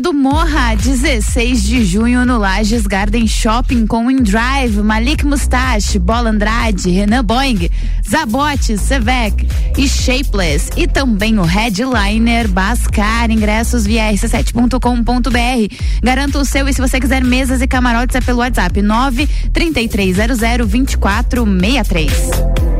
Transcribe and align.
do 0.00 0.12
Morra, 0.12 0.74
16 0.74 1.62
de 1.62 1.84
junho 1.84 2.26
no 2.26 2.38
Lages 2.38 2.86
Garden 2.86 3.26
Shopping 3.26 3.86
com 3.86 4.06
Drive, 4.22 4.82
Malik 4.82 5.24
Mustache, 5.24 5.98
Bola 5.98 6.30
Andrade, 6.30 6.90
Renan 6.90 7.24
Boing, 7.24 7.70
Zabote, 8.08 8.76
Sevec 8.76 9.46
e 9.76 9.88
Shapeless. 9.88 10.70
E 10.76 10.86
também 10.86 11.38
o 11.38 11.44
Headliner 11.44 12.48
Bascar. 12.48 13.30
Ingressos 13.30 13.86
via 13.86 14.12
r7.com.br. 14.12 15.74
Garanta 16.02 16.38
o 16.38 16.44
seu 16.44 16.68
e 16.68 16.74
se 16.74 16.80
você 16.80 17.00
quiser 17.00 17.24
mesas 17.24 17.62
e 17.62 17.66
camarotes 17.66 18.16
é 18.16 18.20
pelo 18.20 18.38
WhatsApp 18.38 18.82
93300 18.82 20.38
2463. 20.38 22.75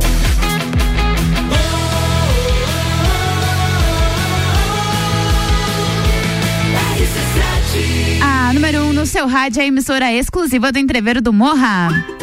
Seu 9.06 9.26
rádio, 9.26 9.62
a 9.62 9.64
emissora 9.64 10.12
exclusiva 10.12 10.72
do 10.72 10.78
Entreveiro 10.78 11.20
do 11.22 11.32
Morra. 11.32 12.15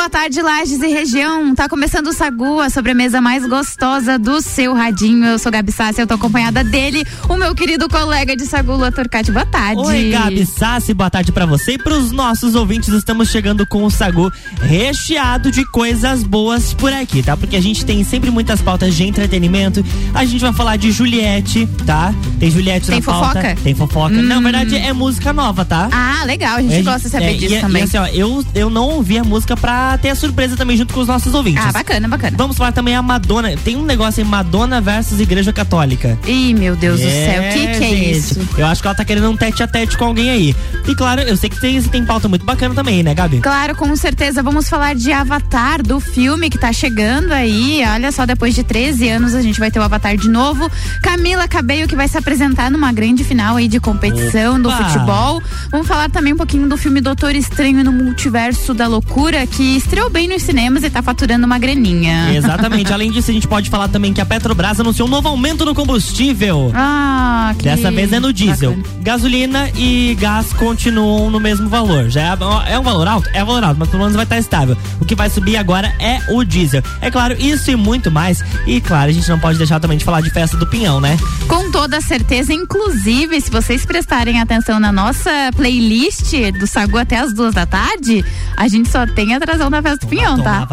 Boa 0.00 0.08
tarde, 0.08 0.40
Lages 0.40 0.80
e 0.80 0.86
região. 0.86 1.54
Tá 1.54 1.68
começando 1.68 2.06
o 2.06 2.12
Sagu, 2.14 2.58
a 2.58 2.70
sobremesa 2.70 3.20
mais 3.20 3.46
gostosa 3.46 4.18
do 4.18 4.40
seu 4.40 4.72
radinho. 4.72 5.26
Eu 5.26 5.38
sou 5.38 5.52
Gabi 5.52 5.70
Sassi, 5.70 6.00
eu 6.00 6.06
tô 6.06 6.14
acompanhada 6.14 6.64
dele, 6.64 7.04
o 7.28 7.36
meu 7.36 7.54
querido 7.54 7.86
colega 7.86 8.34
de 8.34 8.46
Sagu, 8.46 8.72
Lua 8.72 8.90
Turcati. 8.90 9.30
Boa 9.30 9.44
tarde. 9.44 9.82
Oi, 9.82 10.10
Gabi 10.10 10.46
Sassi, 10.46 10.94
boa 10.94 11.10
tarde 11.10 11.30
para 11.32 11.44
você 11.44 11.72
e 11.72 11.78
pros 11.78 12.12
nossos 12.12 12.54
ouvintes. 12.54 12.88
Estamos 12.88 13.28
chegando 13.28 13.66
com 13.66 13.84
o 13.84 13.90
Sagu 13.90 14.32
recheado 14.62 15.50
de 15.50 15.66
coisas 15.66 16.22
boas 16.22 16.72
por 16.72 16.90
aqui, 16.94 17.22
tá? 17.22 17.36
Porque 17.36 17.56
a 17.56 17.60
gente 17.60 17.84
tem 17.84 18.02
sempre 18.02 18.30
muitas 18.30 18.62
pautas 18.62 18.94
de 18.94 19.04
entretenimento. 19.04 19.84
A 20.14 20.24
gente 20.24 20.40
vai 20.40 20.54
falar 20.54 20.76
de 20.76 20.90
Juliette, 20.90 21.68
tá? 21.84 22.14
Tem 22.38 22.50
Juliette 22.50 22.86
tem 22.86 22.96
na 22.96 23.02
fofoca? 23.02 23.34
pauta. 23.34 23.56
Tem 23.62 23.74
fofoca? 23.74 24.14
Hum. 24.14 24.22
Na 24.22 24.40
verdade, 24.40 24.78
é 24.78 24.94
música 24.94 25.30
nova, 25.34 25.62
tá? 25.62 25.90
Ah, 25.92 26.24
legal. 26.24 26.56
A 26.56 26.62
gente 26.62 26.76
é, 26.76 26.82
gosta 26.82 27.02
de 27.02 27.10
saber 27.10 27.34
é, 27.34 27.34
disso 27.34 27.54
e, 27.56 27.60
também. 27.60 27.82
E 27.82 27.84
assim, 27.84 27.98
ó, 27.98 28.06
eu, 28.06 28.42
eu 28.54 28.70
não 28.70 28.88
ouvi 28.88 29.18
a 29.18 29.24
música 29.24 29.54
pra 29.54 29.89
pra 29.90 29.98
ter 29.98 30.10
a 30.10 30.14
surpresa 30.14 30.56
também 30.56 30.76
junto 30.76 30.94
com 30.94 31.00
os 31.00 31.08
nossos 31.08 31.34
ouvintes. 31.34 31.64
Ah, 31.66 31.72
bacana, 31.72 32.06
bacana. 32.06 32.36
Vamos 32.36 32.56
falar 32.56 32.70
também 32.70 32.94
a 32.94 33.02
Madonna. 33.02 33.56
Tem 33.56 33.76
um 33.76 33.84
negócio 33.84 34.20
em 34.20 34.24
Madonna 34.24 34.80
versus 34.80 35.18
Igreja 35.18 35.52
Católica. 35.52 36.16
Ih, 36.26 36.54
meu 36.54 36.76
Deus 36.76 37.00
é, 37.00 37.04
do 37.04 37.10
céu, 37.10 37.42
o 37.42 37.52
que, 37.52 37.78
que 37.78 37.84
é 37.84 37.94
isso? 38.12 38.48
Eu 38.56 38.66
acho 38.66 38.80
que 38.80 38.86
ela 38.86 38.94
tá 38.94 39.04
querendo 39.04 39.28
um 39.28 39.36
tete 39.36 39.64
a 39.64 39.66
tete 39.66 39.98
com 39.98 40.04
alguém 40.04 40.30
aí. 40.30 40.56
E 40.86 40.94
claro, 40.94 41.22
eu 41.22 41.36
sei 41.36 41.50
que 41.50 41.60
tem, 41.60 41.82
tem 41.82 42.04
pauta 42.04 42.28
muito 42.28 42.44
bacana 42.44 42.72
também, 42.72 43.02
né, 43.02 43.14
Gabi? 43.14 43.40
Claro, 43.40 43.74
com 43.74 43.94
certeza. 43.96 44.44
Vamos 44.44 44.68
falar 44.68 44.94
de 44.94 45.10
Avatar, 45.10 45.82
do 45.82 45.98
filme 45.98 46.48
que 46.48 46.58
tá 46.58 46.72
chegando 46.72 47.32
aí. 47.32 47.82
Olha 47.92 48.12
só, 48.12 48.24
depois 48.24 48.54
de 48.54 48.62
13 48.62 49.08
anos 49.08 49.34
a 49.34 49.42
gente 49.42 49.58
vai 49.58 49.72
ter 49.72 49.80
o 49.80 49.82
Avatar 49.82 50.16
de 50.16 50.28
novo. 50.28 50.70
Camila 51.02 51.48
Cabello 51.48 51.88
que 51.88 51.96
vai 51.96 52.06
se 52.06 52.16
apresentar 52.16 52.70
numa 52.70 52.92
grande 52.92 53.24
final 53.24 53.56
aí 53.56 53.66
de 53.66 53.80
competição 53.80 54.60
Opa. 54.60 54.62
do 54.62 54.70
futebol. 54.70 55.42
Vamos 55.68 55.88
falar 55.88 56.08
também 56.10 56.32
um 56.32 56.36
pouquinho 56.36 56.68
do 56.68 56.76
filme 56.76 57.00
Doutor 57.00 57.34
Estranho 57.34 57.82
no 57.82 57.92
Multiverso 57.92 58.72
da 58.72 58.86
Loucura, 58.86 59.44
que 59.48 59.79
estreou 59.80 60.10
bem 60.10 60.28
nos 60.28 60.42
cinemas 60.42 60.84
e 60.84 60.90
tá 60.90 61.02
faturando 61.02 61.46
uma 61.46 61.58
graninha. 61.58 62.34
Exatamente. 62.34 62.92
Além 62.92 63.10
disso, 63.10 63.30
a 63.30 63.34
gente 63.34 63.48
pode 63.48 63.70
falar 63.70 63.88
também 63.88 64.12
que 64.12 64.20
a 64.20 64.26
Petrobras 64.26 64.78
anunciou 64.78 65.08
um 65.08 65.10
novo 65.10 65.28
aumento 65.28 65.64
no 65.64 65.74
combustível. 65.74 66.70
Ah, 66.74 67.54
que 67.58 67.64
Dessa 67.64 67.90
vez 67.90 68.12
é 68.12 68.20
no 68.20 68.32
diesel. 68.32 68.72
Bacana. 68.76 69.00
Gasolina 69.02 69.70
e 69.76 70.14
gás 70.20 70.52
continuam 70.52 71.30
no 71.30 71.40
mesmo 71.40 71.68
valor. 71.68 72.10
Já 72.10 72.20
é, 72.20 72.74
é 72.74 72.78
um 72.78 72.82
valor 72.82 73.08
alto? 73.08 73.28
É 73.32 73.42
um 73.42 73.46
valor 73.46 73.64
alto, 73.64 73.78
mas 73.78 73.88
pelo 73.88 74.00
menos 74.02 74.14
vai 74.14 74.24
estar 74.24 74.38
estável. 74.38 74.76
O 75.00 75.04
que 75.04 75.14
vai 75.14 75.30
subir 75.30 75.56
agora 75.56 75.92
é 75.98 76.20
o 76.28 76.44
diesel. 76.44 76.82
É 77.00 77.10
claro, 77.10 77.34
isso 77.38 77.70
e 77.70 77.76
muito 77.76 78.10
mais. 78.10 78.44
E 78.66 78.80
claro, 78.80 79.10
a 79.10 79.12
gente 79.12 79.28
não 79.28 79.38
pode 79.38 79.56
deixar 79.56 79.80
também 79.80 79.96
de 79.96 80.04
falar 80.04 80.20
de 80.20 80.30
festa 80.30 80.56
do 80.56 80.66
Pinhão, 80.66 81.00
né? 81.00 81.16
Com 81.48 81.70
toda 81.70 82.00
certeza, 82.00 82.52
inclusive, 82.52 83.40
se 83.40 83.50
vocês 83.50 83.86
prestarem 83.86 84.40
atenção 84.40 84.78
na 84.78 84.92
nossa 84.92 85.30
playlist 85.56 86.32
do 86.58 86.66
Sagu 86.66 86.98
até 86.98 87.18
as 87.18 87.32
duas 87.32 87.54
da 87.54 87.64
tarde, 87.64 88.24
a 88.56 88.68
gente 88.68 88.90
só 88.90 89.06
tem 89.06 89.34
a 89.34 89.38
da 89.70 89.82
festa 89.82 90.06
do 90.06 90.10
Pinhão, 90.10 90.40
tá? 90.42 90.66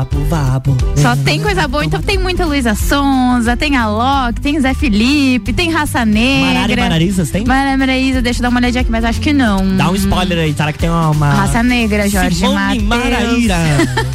Só 0.96 1.16
tem 1.16 1.42
coisa 1.42 1.68
boa, 1.68 1.86
então 1.86 2.02
tem 2.02 2.18
muita 2.18 2.46
Luísa 2.46 2.76
Sonza, 2.76 3.56
tem 3.56 3.76
a 3.76 3.88
Loki, 3.88 4.42
tem 4.42 4.60
Zé 4.60 4.74
Felipe, 4.74 5.54
tem 5.54 5.72
Raça 5.72 6.06
Negra. 6.06 6.54
Marara 6.54 6.74
e 6.74 6.76
Maraísas 6.76 7.30
tem? 7.30 7.46
Marara 7.46 7.78
Maraísa, 7.78 8.22
deixa 8.22 8.40
eu 8.40 8.44
dar 8.44 8.50
uma 8.50 8.60
olhadinha 8.60 8.82
aqui, 8.82 8.92
mas 8.92 9.04
acho 9.06 9.20
que 9.22 9.34
não. 9.34 9.76
Dá 9.76 9.90
um 9.90 9.96
spoiler 9.96 10.40
aí, 10.40 10.54
será 10.54 10.72
que 10.74 10.80
tem 10.80 10.90
uma... 10.90 11.34
Raça 11.34 11.64
Negra, 11.64 12.10
Jorge 12.10 12.36
Simone 12.36 12.80
Maraíra. 12.80 13.58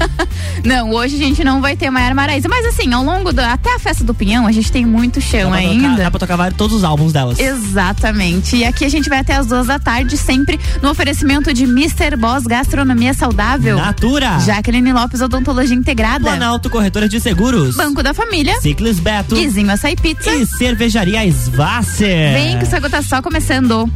não, 0.65 0.91
hoje 0.91 1.17
a 1.17 1.19
gente 1.19 1.45
não 1.45 1.61
vai 1.61 1.77
ter 1.77 1.91
Maiara 1.91 2.15
Maraísa, 2.15 2.49
mas 2.49 2.65
assim, 2.67 2.93
ao 2.93 3.05
longo 3.05 3.33
do, 3.33 3.41
até 3.41 3.75
a 3.75 3.79
festa 3.79 4.05
do 4.05 4.15
Pinhão, 4.15 4.47
a 4.47 4.53
gente 4.53 4.71
tem 4.71 4.85
muito 4.85 5.21
chão 5.21 5.51
dá 5.51 5.57
ainda. 5.57 5.89
Tocar, 5.89 6.03
dá 6.03 6.11
pra 6.11 6.21
tocar 6.21 6.37
vários, 6.37 6.59
todos 6.59 6.77
os 6.77 6.85
álbuns 6.85 7.13
delas. 7.13 7.39
Exatamente. 7.39 8.57
E 8.57 8.65
aqui 8.65 8.85
a 8.85 8.89
gente 8.89 9.09
vai 9.09 9.21
até 9.21 9.35
as 9.35 9.47
duas 9.47 9.67
da 9.67 9.79
tarde, 9.79 10.17
sempre 10.17 10.59
no 10.83 10.91
oferecimento 10.91 11.53
de 11.53 11.65
Mr. 11.65 12.17
Boss 12.17 12.45
Gastronomia 12.45 13.15
Saudável. 13.15 13.77
Natura. 13.77 14.39
Jaqueline 14.73 14.93
Lopes 14.95 15.21
Odontologia 15.21 15.77
Integrada. 15.77 16.25
Planalto 16.25 16.71
Corretora 16.71 17.07
de 17.07 17.21
Seguros. 17.21 17.77
Banco 17.77 18.03
da 18.03 18.15
Família. 18.15 18.59
Ciclis 18.63 18.99
Beto. 18.99 19.35
Guizinho 19.35 19.71
Açaí 19.71 19.95
Pizza. 19.95 20.35
E 20.35 20.47
Cervejaria 20.47 21.23
Svasser. 21.31 22.33
Vem 22.33 22.59
que 22.59 22.65
o 22.65 22.67
Sagu 22.67 22.89
tá 22.89 23.03
só 23.03 23.21
começando. 23.21 23.91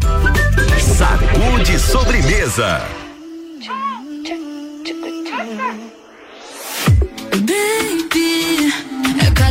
Sagu 0.78 1.64
de 1.64 1.78
sobremesa. 1.78 3.05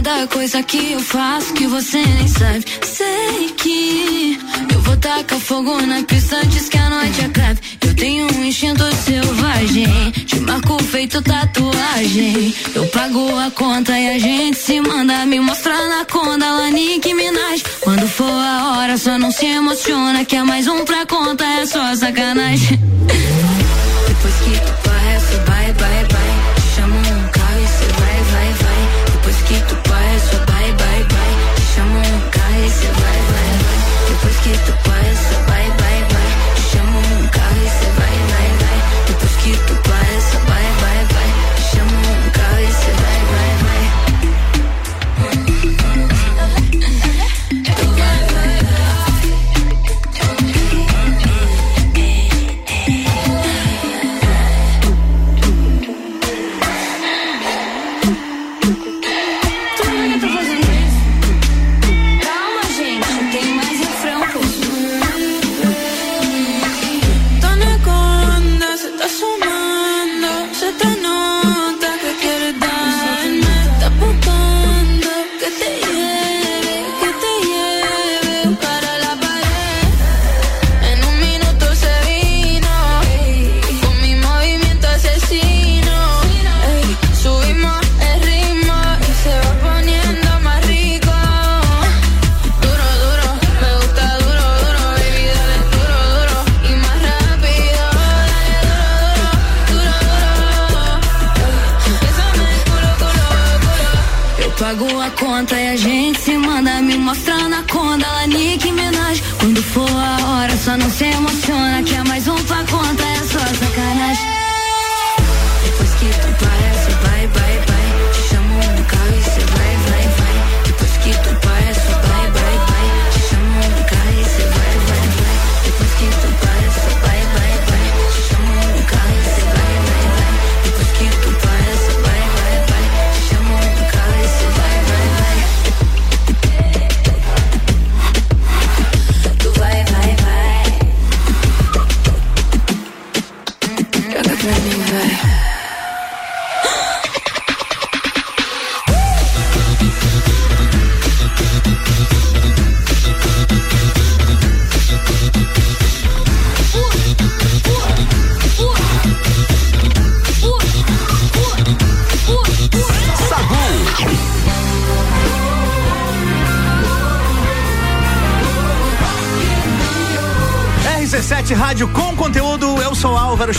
Cada 0.06 0.28
coisa 0.28 0.62
que 0.62 0.92
eu 0.92 1.00
faço 1.00 1.52
que 1.54 1.66
você 1.66 1.98
nem 1.98 2.28
sabe. 2.28 2.64
Sei 2.84 3.50
que 3.58 4.38
eu 4.72 4.80
vou 4.82 4.96
tacar 4.98 5.40
fogo 5.40 5.82
na 5.82 6.04
pista 6.04 6.36
antes 6.36 6.70
que 6.70 6.78
a 6.78 6.90
noite 6.92 7.26
acabe. 7.26 7.60
Eu 7.82 7.96
tenho 7.96 8.28
um 8.36 8.44
instinto 8.46 8.84
selvagem, 9.04 10.12
te 10.12 10.40
marco 10.42 10.82
feito 10.84 11.20
tatuagem. 11.24 12.54
Eu 12.76 12.86
pago 12.90 13.36
a 13.36 13.50
conta 13.50 13.98
e 13.98 14.16
a 14.16 14.20
gente 14.20 14.60
se 14.60 14.80
manda 14.80 15.26
me 15.26 15.40
mostrar 15.40 15.82
na 15.90 16.06
conta 16.06 16.70
Nick 16.70 17.12
Minaj. 17.12 17.64
Quando 17.82 18.08
for 18.08 18.30
a 18.30 18.78
hora, 18.78 18.98
só 19.00 19.18
não 19.18 19.32
se 19.32 19.48
emociona 19.48 20.24
que 20.24 20.36
é 20.36 20.44
mais 20.44 20.68
um 20.68 20.86
pra 20.86 21.08
conta, 21.08 21.44
é 21.44 21.66
só 21.66 21.96
sacanagem. 21.96 22.78
Depois 24.08 24.36
que 24.36 24.52
tu 24.52 24.74
passa, 24.84 25.38
bye, 25.50 25.74
bye, 25.74 26.06
bye. 26.14 26.35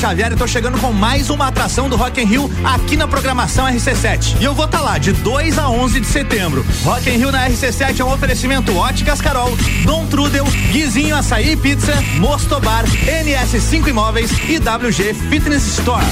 Xavier 0.06 0.32
e 0.32 0.36
tô 0.36 0.46
chegando 0.46 0.78
com 0.78 0.92
mais 0.92 1.30
uma 1.30 1.48
atração 1.48 1.88
do 1.88 1.96
Rock 1.96 2.20
in 2.20 2.26
Rio 2.26 2.48
aqui 2.62 2.96
na 2.96 3.08
programação 3.08 3.66
RC7. 3.66 4.36
E 4.40 4.44
eu 4.44 4.54
vou 4.54 4.66
estar 4.66 4.78
tá 4.78 4.84
lá 4.84 4.98
de 4.98 5.12
2 5.12 5.58
a 5.58 5.68
11 5.68 5.98
de 5.98 6.06
setembro. 6.06 6.64
Rock 6.84 7.10
in 7.10 7.16
Rio 7.16 7.32
na 7.32 7.48
RC7 7.48 7.98
é 7.98 8.04
um 8.04 8.12
oferecimento 8.12 8.76
Óticas 8.76 9.20
Carol, 9.20 9.50
Dom 9.84 10.06
Trudel, 10.06 10.44
Guizinho 10.70 11.16
Açaí 11.16 11.56
Pizza, 11.56 11.92
Mostobar, 12.18 12.84
NS5 12.84 13.88
Imóveis 13.88 14.30
e 14.48 14.58
WG 14.58 15.12
Fitness 15.28 15.66
Store. 15.66 16.06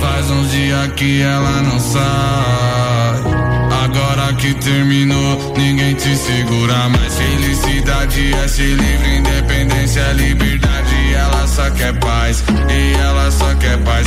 Faz 0.00 0.30
uns 0.32 0.50
dias 0.50 0.92
que 0.94 1.22
ela 1.22 1.62
não 1.62 1.78
sai. 1.78 2.67
Que 4.36 4.54
terminou, 4.54 5.54
ninguém 5.56 5.94
te 5.94 6.14
segura 6.14 6.88
mais. 6.90 7.14
Felicidade 7.14 8.34
é 8.34 8.46
ser 8.46 8.74
livre, 8.76 9.16
independência 9.16 10.00
é 10.00 10.12
liberdade. 10.12 11.14
Ela 11.14 11.46
só 11.46 11.68
quer 11.70 11.98
paz, 11.98 12.44
e 12.70 12.94
ela 12.94 13.30
só 13.32 13.54
quer 13.56 13.78
paz. 13.78 14.06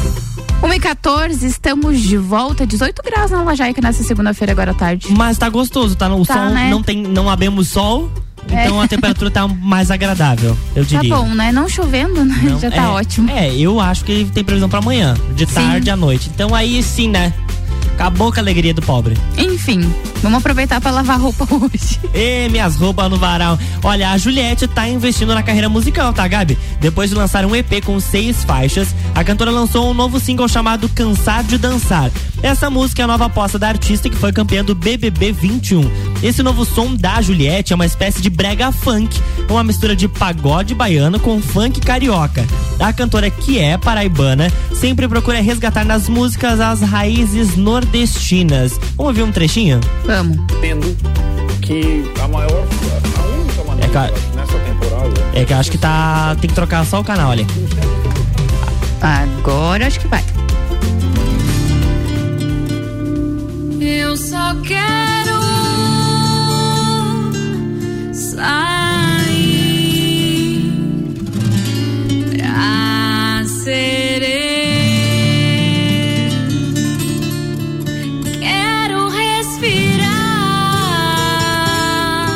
1 0.63 0.73
e 0.73 0.79
14, 0.79 1.45
estamos 1.47 1.99
de 1.99 2.17
volta. 2.17 2.65
18 2.67 3.01
graus 3.03 3.31
na 3.31 3.41
Lajaica 3.41 3.81
nessa 3.81 4.03
segunda-feira, 4.03 4.51
agora 4.53 4.71
à 4.71 4.73
tarde. 4.73 5.07
Mas 5.11 5.37
tá 5.37 5.49
gostoso, 5.49 5.95
tá? 5.95 6.13
O 6.13 6.25
Tá, 6.25 6.33
sol 6.35 6.49
né? 6.53 6.69
não 6.69 6.83
tem, 6.83 7.01
não 7.01 7.29
abemos 7.29 7.67
sol, 7.69 8.11
então 8.45 8.79
É. 8.79 8.85
a 8.85 8.87
temperatura 8.87 9.31
tá 9.31 9.47
mais 9.47 9.89
agradável, 9.89 10.55
eu 10.75 10.83
Tá 10.85 10.99
diria. 10.99 11.15
bom, 11.15 11.27
né? 11.29 11.51
Não 11.51 11.67
chovendo, 11.67 12.23
né? 12.23 12.39
Não, 12.43 12.59
Já 12.59 12.69
tá 12.69 12.83
é, 12.83 12.87
ótimo. 12.87 13.29
É, 13.31 13.55
eu 13.55 13.79
acho 13.79 14.05
que 14.05 14.25
tem 14.25 14.43
previsão 14.43 14.69
pra 14.69 14.79
amanhã, 14.79 15.15
de 15.35 15.47
Sim. 15.47 15.53
tarde 15.55 15.89
à 15.89 15.95
noite. 15.95 16.29
Então 16.33 16.53
aí 16.53 16.81
sim, 16.83 17.07
né? 17.09 17.33
Acabou 18.01 18.31
com 18.31 18.39
a 18.39 18.41
alegria 18.41 18.73
do 18.73 18.81
pobre. 18.81 19.15
Enfim, 19.37 19.79
vamos 20.23 20.39
aproveitar 20.39 20.81
pra 20.81 20.89
lavar 20.89 21.19
roupa 21.19 21.45
hoje. 21.53 21.99
Ê, 22.15 22.49
minhas 22.49 22.75
roupas 22.75 23.07
no 23.11 23.15
varal. 23.15 23.59
Olha, 23.83 24.09
a 24.09 24.17
Juliette 24.17 24.67
tá 24.67 24.89
investindo 24.89 25.35
na 25.35 25.43
carreira 25.43 25.69
musical, 25.69 26.11
tá, 26.11 26.27
Gabi? 26.27 26.57
Depois 26.79 27.11
de 27.11 27.15
lançar 27.15 27.45
um 27.45 27.55
EP 27.55 27.85
com 27.85 27.99
seis 27.99 28.43
faixas, 28.43 28.95
a 29.13 29.23
cantora 29.23 29.51
lançou 29.51 29.87
um 29.87 29.93
novo 29.93 30.19
single 30.19 30.47
chamado 30.47 30.89
Cansar 30.89 31.43
de 31.43 31.59
Dançar. 31.59 32.09
Essa 32.41 32.71
música 32.71 33.03
é 33.03 33.05
a 33.05 33.07
nova 33.07 33.25
aposta 33.25 33.59
da 33.59 33.67
artista 33.67 34.09
que 34.09 34.15
foi 34.15 34.33
campeã 34.33 34.65
do 34.65 34.73
BBB 34.73 35.31
21. 35.31 35.83
Esse 36.23 36.41
novo 36.41 36.65
som 36.65 36.95
da 36.95 37.21
Juliette 37.21 37.71
é 37.71 37.75
uma 37.75 37.85
espécie 37.85 38.19
de 38.19 38.31
brega 38.31 38.71
funk, 38.71 39.21
uma 39.47 39.63
mistura 39.63 39.95
de 39.95 40.07
pagode 40.07 40.73
baiano 40.73 41.19
com 41.19 41.39
funk 41.39 41.79
carioca. 41.81 42.43
A 42.79 42.91
cantora, 42.91 43.29
que 43.29 43.59
é 43.59 43.77
paraibana, 43.77 44.51
sempre 44.73 45.07
procura 45.07 45.39
resgatar 45.39 45.85
nas 45.85 46.09
músicas 46.09 46.59
as 46.59 46.81
raízes 46.81 47.55
nordestinas. 47.91 48.71
Vamos 48.95 49.07
ouvir 49.07 49.23
um 49.23 49.31
trechinho? 49.31 49.79
Vamos. 50.05 50.37
tendo 50.61 50.95
que 51.61 52.09
a 52.23 52.27
maior, 52.27 52.49
a 52.51 53.27
única 53.27 53.63
maneira 53.65 53.87
É, 53.87 53.93
cara. 53.93 54.13
nessa 54.35 54.57
temporada 54.59 55.13
É 55.33 55.45
que 55.45 55.53
eu 55.53 55.57
acho 55.57 55.71
que 55.71 55.77
tá. 55.77 56.35
Tem 56.39 56.49
que 56.49 56.55
trocar 56.55 56.85
só 56.85 57.01
o 57.01 57.03
canal 57.03 57.31
ali. 57.31 57.45
Agora 59.01 59.87
acho 59.87 59.99
que 59.99 60.07
vai. 60.07 60.23
Eu 63.79 64.15
só 64.15 64.55
quero 64.61 65.41
sair 68.13 68.70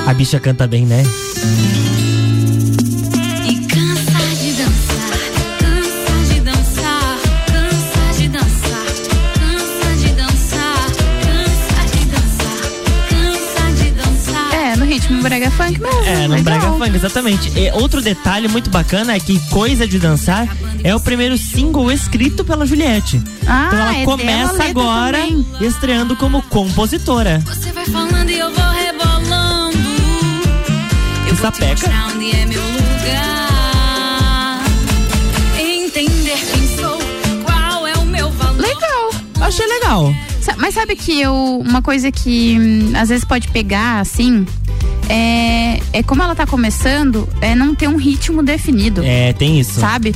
A 0.06 0.14
bicha 0.14 0.40
canta 0.40 0.68
bem, 0.68 0.86
né? 0.86 1.04
É, 14.54 14.76
ritmo 14.86 15.22
brega 15.22 15.52
funk 15.52 15.80
mesmo. 15.80 16.04
É, 16.04 16.28
no 16.28 16.42
brega 16.42 16.72
funk, 16.74 16.96
exatamente. 16.96 17.52
E 17.58 17.72
outro 17.72 18.02
detalhe 18.02 18.48
muito 18.48 18.70
bacana 18.70 19.16
é 19.16 19.20
que 19.20 19.40
Coisa 19.50 19.88
de 19.88 20.00
Dançar 20.00 20.48
é 20.84 20.96
o 20.96 21.00
primeiro 21.00 21.38
single 21.38 21.92
escrito 21.92 22.46
pela 22.46 22.66
Juliette. 22.66 23.22
Ah, 23.48 23.66
então 23.68 23.80
ela 23.80 23.98
é 23.98 24.06
começa 24.06 24.64
agora 24.64 25.18
também. 25.18 25.46
estreando 25.62 26.16
como 26.16 26.42
compositora. 26.44 27.42
Você 27.46 27.72
vai 27.72 27.86
falando 27.86 28.30
e 28.30 28.38
eu 28.40 28.54
vou 28.54 28.65
meu 38.06 38.30
valor. 38.32 38.62
Legal. 38.62 39.10
Achei 39.42 39.68
legal. 39.68 40.14
Mas 40.58 40.74
sabe 40.74 40.96
que 40.96 41.22
eu. 41.22 41.34
Uma 41.66 41.82
coisa 41.82 42.12
que 42.12 42.58
hum, 42.60 42.94
às 42.96 43.10
vezes 43.10 43.26
pode 43.26 43.48
pegar, 43.50 44.00
assim. 44.00 44.46
É, 45.10 45.80
é 45.94 46.04
como 46.04 46.24
ela 46.24 46.36
tá 46.36 46.48
começando, 46.48 47.30
é 47.42 47.54
não 47.54 47.76
ter 47.76 47.88
um 47.88 47.96
ritmo 47.96 48.42
definido. 48.42 49.04
É, 49.04 49.34
tem 49.34 49.60
isso. 49.60 49.80
Sabe? 49.80 50.16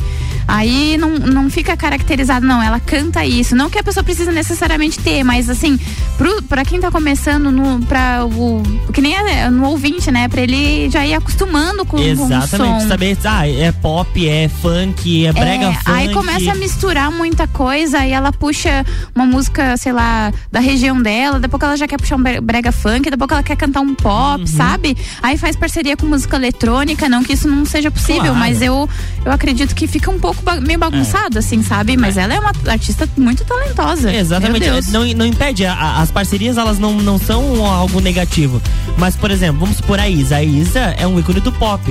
Aí 0.51 0.97
não, 0.97 1.11
não 1.11 1.49
fica 1.49 1.77
caracterizado, 1.77 2.45
não. 2.45 2.61
Ela 2.61 2.79
canta 2.79 3.23
isso. 3.25 3.55
Não 3.55 3.69
que 3.69 3.77
a 3.77 3.83
pessoa 3.83 4.03
precisa 4.03 4.31
necessariamente 4.31 4.99
ter, 4.99 5.23
mas 5.23 5.47
assim, 5.49 5.79
pro, 6.17 6.41
pra 6.43 6.65
quem 6.65 6.79
tá 6.79 6.89
começando, 6.89 7.51
no, 7.51 7.79
pra 7.85 8.25
o. 8.25 8.63
Que 8.91 8.99
nem 8.99 9.15
é, 9.15 9.49
no 9.49 9.65
ouvinte, 9.67 10.09
né? 10.09 10.27
Pra 10.27 10.41
ele 10.41 10.89
já 10.89 11.05
ir 11.05 11.13
acostumando 11.13 11.85
com, 11.85 11.97
com 11.97 12.03
o 12.03 12.05
Exatamente. 12.05 12.81
som. 12.81 12.87
Saber, 12.87 13.17
ah, 13.25 13.47
é 13.47 13.71
pop, 13.71 14.27
é 14.27 14.49
funk, 14.49 15.25
é 15.27 15.31
brega 15.31 15.65
É, 15.65 15.73
funk. 15.73 15.91
aí 15.91 16.13
começa 16.13 16.51
a 16.51 16.55
misturar 16.55 17.11
muita 17.11 17.47
coisa 17.47 18.03
e 18.05 18.11
ela 18.11 18.31
puxa 18.33 18.83
uma 19.15 19.25
música, 19.27 19.77
sei 19.77 19.93
lá, 19.93 20.33
da 20.51 20.59
região 20.59 20.99
dela, 20.99 21.39
pouco 21.47 21.63
ela 21.63 21.77
já 21.77 21.87
quer 21.87 21.97
puxar 21.99 22.15
um 22.15 22.23
bre- 22.23 22.41
brega 22.41 22.71
funk, 22.71 23.09
pouco 23.17 23.33
ela 23.35 23.43
quer 23.43 23.55
cantar 23.55 23.81
um 23.81 23.89
Uhum. 23.89 23.95
pop, 23.95 24.47
sabe? 24.49 24.97
Aí 25.21 25.37
faz 25.37 25.55
parceria 25.55 25.95
com 25.95 26.05
música 26.05 26.35
eletrônica, 26.37 27.07
não 27.07 27.23
que 27.23 27.33
isso 27.33 27.47
não 27.47 27.65
seja 27.65 27.91
possível, 27.91 28.21
Claro. 28.21 28.35
mas 28.39 28.61
eu, 28.61 28.89
eu 29.25 29.31
acredito 29.31 29.75
que 29.75 29.85
fica 29.87 30.09
um 30.09 30.19
pouco 30.19 30.38
meio 30.61 30.79
bagunçado, 30.79 31.39
assim, 31.39 31.61
sabe? 31.63 31.95
Mas 31.97 32.17
ela 32.17 32.33
é 32.33 32.39
uma 32.39 32.51
artista 32.67 33.07
muito 33.17 33.43
talentosa. 33.45 34.13
Exatamente. 34.13 34.61
Meu 34.61 34.73
Deus. 34.73 34.87
Não, 34.89 35.05
não 35.13 35.25
impede. 35.25 35.65
a- 35.65 35.99
as 36.01 36.11
parcerias, 36.11 36.57
elas 36.57 36.79
não, 36.79 36.93
não 36.93 37.17
são 37.19 37.65
algo 37.65 37.99
negativo. 37.99 38.61
Mas, 38.97 39.15
por 39.15 39.31
exemplo, 39.31 39.59
vamos 39.61 39.77
supor 39.77 39.99
a 39.99 40.07
Isa. 40.09 40.37
A 40.37 40.43
Isa 40.43 40.79
é 40.97 41.05
um 41.07 41.19
ícone 41.19 41.39
do 41.39 41.51
pop. 41.51 41.81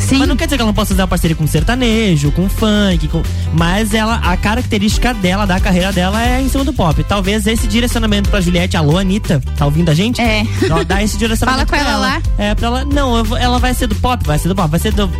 Sim. 0.00 0.18
Mas 0.18 0.28
não 0.28 0.36
quer 0.36 0.44
dizer 0.46 0.56
que 0.56 0.62
ela 0.62 0.68
não 0.68 0.74
possa 0.74 0.90
fazer 0.90 1.02
uma 1.02 1.08
parceria 1.08 1.36
com 1.36 1.46
sertanejo, 1.46 2.30
com 2.32 2.48
funk, 2.48 3.08
com... 3.08 3.22
mas 3.52 3.92
ela, 3.92 4.14
a 4.16 4.36
característica 4.36 5.12
dela, 5.12 5.44
da 5.46 5.60
carreira 5.60 5.92
dela 5.92 6.24
é 6.24 6.40
em 6.40 6.48
cima 6.48 6.64
do 6.64 6.72
pop. 6.72 7.02
Talvez 7.04 7.46
esse 7.46 7.66
direcionamento 7.66 8.30
pra 8.30 8.40
Juliette, 8.40 8.76
alô 8.76 8.96
Anitta, 8.96 9.42
tá 9.56 9.66
ouvindo 9.66 9.90
a 9.90 9.94
gente? 9.94 10.20
É. 10.20 10.46
Dá- 10.86 11.02
esse 11.02 11.18
direcionamento 11.18 11.66
Fala 11.68 11.80
com 11.80 11.84
pra 11.84 11.92
ela 11.92 11.98
lá. 12.00 12.22
É, 12.38 12.54
pra 12.54 12.66
ela, 12.68 12.84
não, 12.86 13.22
vou- 13.24 13.36
ela 13.36 13.58
vai 13.58 13.74
ser 13.74 13.86
do 13.86 13.94
pop, 13.96 14.24
vai 14.24 14.38
ser 14.38 14.48
do 14.48 14.54
pop, 14.54 14.70
vai 14.70 14.80
ser 14.80 14.92
do, 14.94 15.10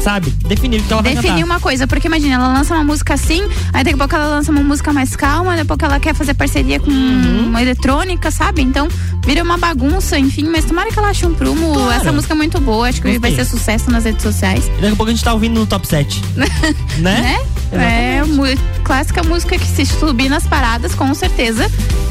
sabe, 0.00 0.30
definir 0.30 0.80
o 0.80 0.84
que 0.84 0.92
ela 0.92 1.02
vai 1.02 1.14
Definir 1.14 1.32
cantar. 1.34 1.44
uma 1.44 1.60
coisa, 1.60 1.86
porque 1.86 2.06
imagina, 2.08 2.34
ela 2.36 2.48
lança 2.48 2.74
uma 2.74 2.84
música 2.84 3.14
assim, 3.14 3.42
aí 3.72 3.84
daqui 3.84 3.94
a 3.94 3.98
pouco 3.98 4.14
ela 4.14 4.26
lança 4.28 4.50
uma 4.50 4.62
música 4.62 4.92
mais 4.92 5.14
calma, 5.14 5.50
daqui 5.50 5.62
a 5.62 5.64
pouco 5.66 5.84
ela 5.84 6.00
quer 6.00 6.14
fazer 6.14 6.34
parceria 6.34 6.80
com 6.80 6.90
Uhum. 6.90 7.46
uma 7.48 7.62
eletrônica, 7.62 8.30
sabe? 8.30 8.62
Então 8.62 8.88
vira 9.24 9.42
uma 9.42 9.58
bagunça, 9.58 10.18
enfim, 10.18 10.44
mas 10.50 10.64
tomara 10.64 10.90
que 10.90 10.98
ela 10.98 11.08
ache 11.08 11.26
um 11.26 11.34
prumo. 11.34 11.74
Claro. 11.74 11.90
Essa 11.92 12.12
música 12.12 12.32
é 12.34 12.36
muito 12.36 12.60
boa, 12.60 12.88
acho 12.88 13.00
que 13.02 13.18
vai 13.18 13.30
Gostei. 13.30 13.44
ser 13.44 13.50
sucesso 13.50 13.90
nas 13.90 14.04
redes 14.04 14.22
sociais. 14.22 14.64
Daqui 14.80 14.86
a 14.86 14.96
pouco 14.96 15.04
a 15.06 15.10
gente 15.14 15.22
tá 15.22 15.32
ouvindo 15.32 15.60
no 15.60 15.66
top 15.66 15.86
7. 15.86 16.22
né? 16.36 16.46
Né? 16.98 17.40
É 17.72 18.10
clássica 18.90 19.22
música 19.22 19.56
que 19.56 19.66
se 19.66 19.86
subir 19.86 20.28
nas 20.28 20.46
paradas, 20.48 20.96
com 20.96 21.14
certeza 21.14 21.70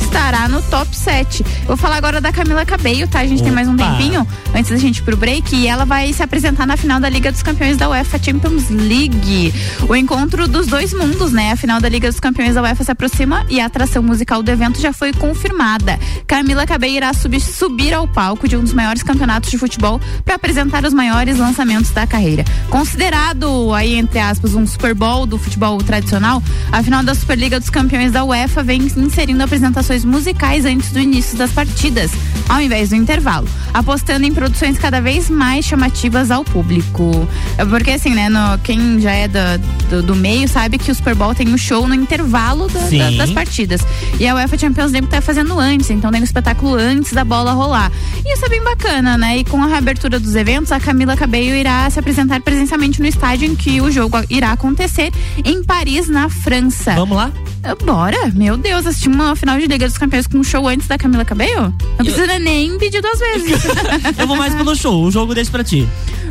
estará 0.10 0.48
no 0.48 0.60
top 0.64 0.96
7. 0.96 1.44
Eu 1.44 1.68
vou 1.68 1.78
falar 1.78 1.98
agora 1.98 2.20
da 2.20 2.32
Camila 2.32 2.66
Cabello, 2.66 3.08
tá? 3.08 3.20
A 3.20 3.28
gente 3.28 3.44
tem 3.44 3.52
mais 3.52 3.68
um 3.68 3.76
Opa. 3.76 3.92
tempinho 3.92 4.28
antes 4.56 4.72
da 4.72 4.78
gente 4.78 4.98
ir 4.98 5.04
pro 5.04 5.16
break 5.16 5.56
e 5.56 5.68
ela 5.68 5.86
vai 5.86 6.12
se 6.12 6.24
apresentar 6.24 6.66
na 6.66 6.76
final 6.76 7.00
da 7.00 7.08
Liga 7.08 7.32
dos 7.32 7.44
Campeões 7.44 7.78
da 7.78 7.88
UEFA 7.88 8.18
Champions 8.18 8.70
League. 8.70 9.54
O 9.88 9.96
encontro 9.96 10.48
dos 10.48 10.66
dois 10.66 10.94
mundos, 10.94 11.32
né? 11.32 11.52
A 11.52 11.56
final 11.56 11.80
da 11.80 11.88
Liga 11.88 12.10
dos 12.10 12.20
Campeões 12.20 12.56
da 12.56 12.62
UEFA 12.64 12.84
se 12.84 12.92
aproxima 12.92 13.46
e 13.50 13.60
a 13.60 13.66
atração 13.68 14.02
musical 14.02 14.42
do 14.42 14.50
evento 14.50 14.82
já 14.82 14.92
foi 14.92 15.14
confirmada. 15.14 16.00
Camila 16.26 16.66
Cabello 16.66 16.96
irá 16.96 17.14
subir, 17.14 17.40
subir 17.40 17.94
ao 17.94 18.08
palco 18.08 18.48
de 18.48 18.58
um 18.58 18.64
dos 18.64 18.74
maiores 18.74 19.04
campeonatos 19.04 19.52
de 19.52 19.60
futebol 19.60 20.02
para 20.26 20.36
apresentar 20.36 20.84
os 20.86 20.94
maiores 20.94 21.38
lançamentos 21.38 21.92
da 21.92 22.08
carreira. 22.08 22.44
Considerado 22.70 23.74
aí 23.76 23.96
entre 23.96 24.18
aspas 24.18 24.56
um 24.56 24.66
Super 24.66 24.96
Bowl 24.96 25.28
do 25.28 25.38
futebol 25.38 25.49
tradicional, 25.86 26.42
a 26.72 26.84
final 26.84 27.04
da 27.04 27.16
Superliga 27.16 27.60
dos 27.60 27.70
Campeões 27.70 28.12
da 28.12 28.24
UEFA 28.24 28.64
vem 28.64 28.82
inserindo 28.98 29.44
apresentações 29.44 30.06
musicais 30.06 30.64
antes 30.66 30.92
do 30.92 31.00
início 31.00 31.38
das 31.38 31.52
partidas, 31.52 32.12
ao 32.48 32.62
invés 32.62 32.90
do 32.90 32.96
intervalo, 32.96 33.48
apostando 33.74 34.26
em 34.26 34.34
produções 34.34 34.78
cada 34.78 35.02
vez 35.02 35.30
mais 35.30 35.66
chamativas 35.66 36.30
ao 36.32 36.44
público. 36.44 37.28
É 37.58 37.66
Porque 37.66 37.92
assim, 37.92 38.14
né, 38.14 38.30
no- 38.30 38.58
quem 38.64 39.00
já 39.00 39.12
é 39.12 39.28
da- 39.28 39.58
do, 39.90 40.04
do 40.04 40.16
meio 40.16 40.48
sabe 40.48 40.78
que 40.78 40.92
o 40.92 40.96
Super 40.96 41.16
Bowl 41.16 41.34
tem 41.34 41.48
um 41.50 41.58
show 41.58 41.88
no 41.88 41.96
intervalo 41.96 42.68
da- 42.68 42.80
das 43.18 43.32
partidas. 43.32 43.82
E 44.20 44.28
a 44.28 44.36
UEFA 44.36 44.58
Champions 44.58 44.92
League 44.92 45.08
tá 45.08 45.22
fazendo 45.22 45.60
antes, 45.60 45.90
então 45.90 46.12
tem 46.12 46.22
um 46.22 46.24
espetáculo 46.24 46.76
antes 46.76 47.14
da 47.14 47.24
bola 47.26 47.54
rolar. 47.54 47.92
E 48.26 48.34
isso 48.34 48.46
é 48.46 48.50
bem 48.50 48.64
bacana, 48.64 49.18
né? 49.18 49.38
E 49.40 49.44
com 49.44 49.62
a 49.64 49.68
reabertura 49.68 50.20
dos 50.20 50.36
eventos, 50.36 50.72
a 50.72 50.80
Camila 50.80 51.16
Cabello 51.16 51.56
irá 51.56 51.90
se 51.90 52.00
apresentar 52.00 52.42
presencialmente 52.42 53.00
no 53.02 53.08
estádio 53.08 53.48
em 53.48 53.56
que 53.56 53.82
o 53.82 53.92
jogo 53.92 54.18
irá 54.30 54.52
acontecer 54.52 55.12
em 55.46 55.64
Paris, 55.64 56.08
na 56.08 56.30
França. 56.30 56.94
Vamos 56.96 57.16
lá? 57.18 57.32
Ah, 57.64 57.76
Bora, 57.76 58.32
meu 58.34 58.56
Deus, 58.56 58.86
assistir 58.88 59.10
uma 59.10 59.36
final 59.36 59.60
de 59.60 59.68
Liga 59.68 59.86
dos 59.88 59.98
Campeões 59.98 60.26
com 60.28 60.38
um 60.38 60.44
show 60.44 60.66
antes 60.68 60.88
da 60.88 60.98
Camila 60.98 61.26
Cabello? 61.26 61.74
Não 61.98 62.06
precisa 62.06 62.40
nem 62.40 62.78
pedir 62.78 63.02
duas 63.02 63.20
vezes. 63.20 63.64
Eu 64.18 64.28
vou 64.28 64.38
mais 64.38 64.56
pelo 64.56 64.76
show, 64.76 65.04
o 65.04 65.12
jogo 65.12 65.36
deixa 65.36 65.52
pra 65.52 65.64
ti. 65.64 65.88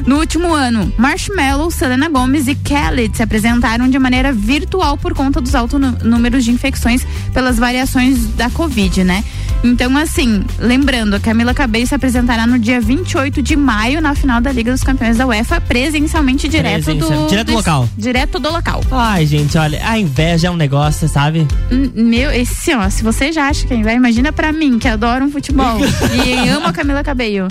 No 0.06 0.18
último 0.20 0.54
ano, 0.54 0.90
Marshmello, 0.96 1.70
Selena 1.70 2.08
Gomez 2.08 2.46
e 2.48 2.54
Khaled 2.54 3.14
se 3.16 3.22
apresentaram 3.22 3.88
de 3.90 3.98
maneira 3.98 4.32
virtual 4.32 4.96
por 4.96 5.12
conta 5.12 5.40
dos 5.40 5.54
altos 5.54 5.78
nú- 5.78 5.98
números 6.02 6.44
de 6.44 6.50
infecções 6.50 7.06
pelas 7.34 7.58
variações 7.58 8.26
da 8.36 8.48
Covid, 8.48 9.04
né? 9.04 9.22
Então, 9.64 9.96
assim, 9.96 10.44
lembrando, 10.58 11.14
a 11.14 11.20
Camila 11.20 11.52
Cabello 11.52 11.86
se 11.86 11.94
apresentará 11.94 12.46
no 12.46 12.58
dia 12.58 12.80
28 12.80 13.42
de 13.42 13.56
maio 13.56 14.00
na 14.00 14.14
final 14.14 14.40
da 14.40 14.52
Liga 14.52 14.70
dos 14.70 14.82
Campeões 14.84 15.16
da 15.16 15.26
UEFA, 15.26 15.60
presencialmente 15.60 16.48
direto 16.48 16.84
Presencial- 16.84 17.22
do. 17.24 17.28
direto 17.28 17.46
do 17.48 17.52
local. 17.54 17.88
Direto 17.98 18.38
do 18.38 18.52
local. 18.52 18.80
Ai, 18.92 19.26
gente, 19.26 19.58
olha, 19.58 19.80
a 19.84 19.98
inveja 19.98 20.46
é 20.46 20.50
um 20.50 20.56
negócio, 20.56 21.08
sabe? 21.08 21.46
Hum, 21.72 21.90
Meu, 21.94 22.30
esse, 22.30 22.72
ó, 22.74 22.88
se 22.88 23.02
você 23.02 23.32
já 23.32 23.48
acha 23.48 23.66
que 23.66 23.82
vai, 23.82 23.96
imagina 23.96 24.32
pra 24.32 24.52
mim, 24.52 24.78
que 24.78 24.86
adoro 24.86 25.24
um 25.24 25.30
futebol 25.30 25.78
e 26.24 26.48
amo 26.48 26.66
a 26.68 26.72
Camila 26.72 27.02
Cabello. 27.02 27.48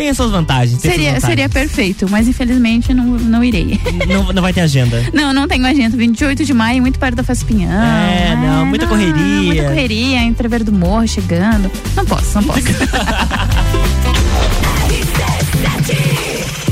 Tem 0.00 0.08
as 0.08 0.16
suas 0.16 0.30
vantagens. 0.30 0.80
Tem 0.80 0.90
Seria, 0.90 1.20
seria 1.20 1.46
vantagens. 1.46 1.52
perfeito, 1.52 2.06
mas 2.10 2.26
infelizmente 2.26 2.94
não, 2.94 3.04
não 3.04 3.44
irei. 3.44 3.78
Não, 4.08 4.32
não 4.32 4.40
vai 4.40 4.50
ter 4.52 4.62
agenda. 4.62 4.98
Não, 5.12 5.32
não 5.34 5.46
tenho 5.46 5.66
agenda. 5.66 5.94
28 5.96 6.42
de 6.44 6.54
maio, 6.54 6.80
muito 6.80 6.98
perto 6.98 7.16
da 7.16 7.22
Faspinhão. 7.22 7.70
É, 7.70 8.34
não, 8.36 8.64
muita 8.64 8.86
correria. 8.86 9.42
Muita 9.42 9.64
correria, 9.64 10.22
entrever 10.22 10.64
do 10.64 10.72
morro 10.72 11.06
chegando. 11.06 11.70
Não 11.94 12.04
posso, 12.06 12.34
não 12.36 12.44
posso. 12.44 12.60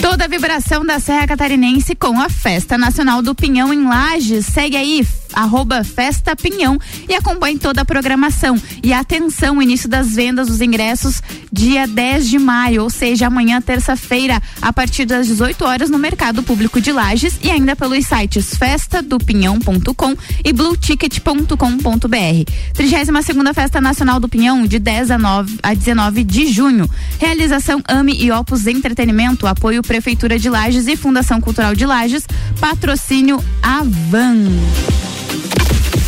Toda 0.00 0.24
a 0.24 0.28
vibração 0.28 0.84
da 0.84 1.00
Serra 1.00 1.26
Catarinense 1.26 1.94
com 1.94 2.20
a 2.20 2.28
Festa 2.28 2.78
Nacional 2.78 3.20
do 3.20 3.34
Pinhão 3.34 3.74
em 3.74 3.84
Lages. 3.84 4.46
Segue 4.46 4.76
aí 4.76 5.06
arroba 5.38 5.84
Festa 5.84 6.34
Pinhão 6.34 6.78
e 7.08 7.14
acompanhe 7.14 7.58
toda 7.58 7.82
a 7.82 7.84
programação. 7.84 8.60
E 8.82 8.92
atenção, 8.92 9.62
início 9.62 9.88
das 9.88 10.14
vendas 10.14 10.48
dos 10.48 10.60
ingressos 10.60 11.22
dia 11.52 11.86
10 11.86 12.28
de 12.28 12.38
maio, 12.38 12.82
ou 12.82 12.90
seja, 12.90 13.28
amanhã, 13.28 13.60
terça-feira, 13.60 14.42
a 14.60 14.72
partir 14.72 15.04
das 15.04 15.26
18 15.26 15.64
horas 15.64 15.90
no 15.90 15.98
Mercado 15.98 16.42
Público 16.42 16.80
de 16.80 16.92
Lages 16.92 17.38
e 17.42 17.50
ainda 17.50 17.76
pelos 17.76 18.06
sites 18.06 18.56
festadopinhão.com 18.56 20.16
e 20.44 20.52
blueticket.com.br. 20.52 22.52
32 22.74 23.26
segunda 23.26 23.54
Festa 23.54 23.80
Nacional 23.80 24.18
do 24.18 24.28
Pinhão, 24.28 24.66
de 24.66 24.78
10 24.78 25.12
a, 25.12 25.18
9, 25.18 25.58
a 25.62 25.74
19 25.74 26.24
de 26.24 26.46
junho. 26.46 26.90
Realização 27.18 27.82
AME 27.86 28.20
e 28.20 28.32
Opus 28.32 28.66
Entretenimento, 28.66 29.46
apoio 29.46 29.82
Prefeitura 29.82 30.38
de 30.38 30.48
Lages 30.48 30.86
e 30.86 30.96
Fundação 30.96 31.40
Cultural 31.40 31.74
de 31.74 31.86
Lages, 31.86 32.26
patrocínio 32.60 33.42
Avan. 33.62 34.48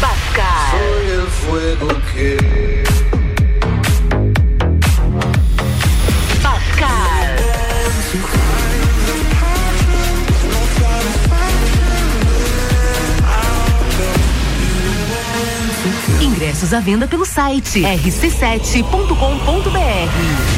Bascar. 0.00 0.70
Soy. 0.70 1.08
Ingressos 16.20 16.72
à 16.72 16.80
venda 16.80 17.06
pelo 17.06 17.24
site 17.24 17.80
rc7.com.br. 17.80 20.57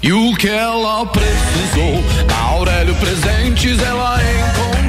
E 0.00 0.12
o 0.12 0.34
que 0.36 0.48
ela 0.48 1.04
precisou, 1.06 2.04
na 2.28 2.38
Aurélio 2.52 2.94
Presentes 2.96 3.82
ela 3.82 4.18
encontrou. 4.22 4.87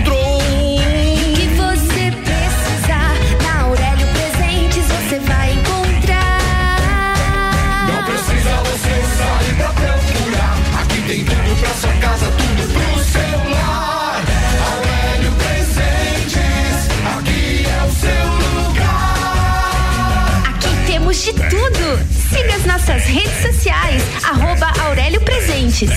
Nossas 22.69 23.03
redes 23.05 23.41
sociais, 23.41 24.03
arroba 24.23 24.71
Aurélio 24.85 25.19
Presentes. 25.21 25.89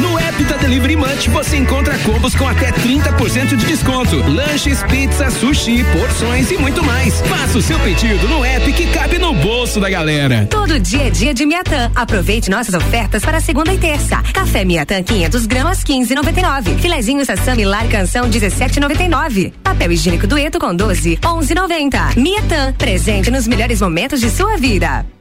No 0.00 0.18
app 0.18 0.36
Delivery 0.66 0.96
Munch 0.96 1.30
você 1.30 1.56
encontra 1.56 1.96
combos 1.98 2.34
com 2.34 2.46
até 2.46 2.72
30% 2.72 3.56
de 3.56 3.66
desconto. 3.66 4.16
Lanches, 4.28 4.82
pizza, 4.82 5.30
sushi, 5.30 5.84
porções 5.92 6.50
e 6.50 6.58
muito 6.58 6.82
mais. 6.82 7.20
Faça 7.20 7.58
o 7.58 7.62
seu 7.62 7.78
pedido 7.78 8.28
no 8.28 8.44
app 8.44 8.72
que 8.72 8.86
cabe 8.88 9.16
no 9.16 9.32
bolso 9.32 9.78
da 9.78 9.88
galera. 9.88 10.46
Todo 10.50 10.78
dia 10.80 11.04
é 11.06 11.10
dia 11.10 11.32
de 11.32 11.46
Miatã. 11.46 11.90
Aproveite 11.94 12.50
nossas 12.50 12.74
ofertas 12.74 13.24
para 13.24 13.40
segunda 13.40 13.72
e 13.72 13.78
terça. 13.78 14.20
Café 14.34 14.64
Miatã 14.64 15.02
500 15.02 15.46
gramas 15.46 15.84
15,99. 15.84 16.78
Filezinho 16.78 17.24
Sassami 17.24 17.64
Lar 17.64 17.86
Canção 17.88 18.28
17,99. 18.28 19.52
Papel 19.62 19.92
higiênico 19.92 20.26
dueto 20.26 20.58
com 20.58 20.74
12 20.74 21.16
11,90. 21.18 22.16
Miatã, 22.16 22.72
presente 22.76 23.30
nos 23.30 23.46
melhores 23.46 23.80
momentos 23.80 24.20
de 24.20 24.30
sua 24.30 24.56
vida. 24.56 25.06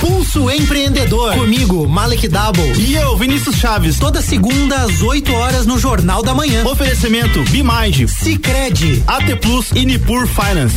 Pulso 0.00 0.50
Empreendedor. 0.50 1.34
Comigo, 1.34 1.88
Malek 1.88 2.28
Double. 2.28 2.72
E 2.78 2.94
eu, 2.94 3.16
Vinícius 3.16 3.56
Chaves, 3.56 3.98
toda 3.98 4.20
segunda 4.20 4.82
às 4.82 5.00
8 5.00 5.32
horas 5.32 5.64
no 5.64 5.78
Jornal 5.78 6.22
da 6.22 6.34
Manhã. 6.34 6.64
Oferecimento 6.66 7.42
Bimind, 7.44 8.06
Cicred, 8.06 9.02
AT 9.06 9.36
Plus 9.40 9.70
e 9.74 9.86
Nipur 9.86 10.26
Finance. 10.26 10.76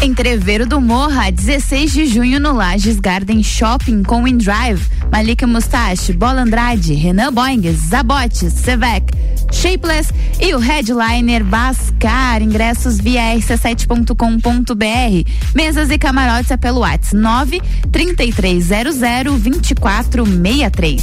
Entreveiro 0.00 0.64
do 0.64 0.80
Morra, 0.80 1.30
16 1.30 1.92
de 1.92 2.06
junho 2.06 2.38
no 2.38 2.52
Lages 2.52 3.00
Garden 3.00 3.42
Shopping 3.42 4.02
com 4.04 4.28
InDrive, 4.28 4.80
Malika 5.10 5.46
Mustache, 5.46 6.12
Bola 6.12 6.42
Andrade, 6.42 6.94
Renan 6.94 7.32
Boing, 7.32 7.62
Zabote, 7.72 8.50
Sevec, 8.50 9.12
Shapeless 9.50 10.12
e 10.40 10.54
o 10.54 10.58
headliner 10.58 11.42
Bascar. 11.44 12.42
Ingressos 12.42 12.98
via 12.98 13.34
rc7.com.br. 13.34 15.30
Mesas 15.54 15.90
e 15.90 15.98
camarotes 15.98 16.50
é 16.50 16.56
pelo 16.56 16.80
WhatsApp 16.80 17.16
9 17.16 17.62
3300 17.90 18.94
2463. 19.40 21.02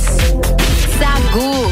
Sagu 0.98 1.64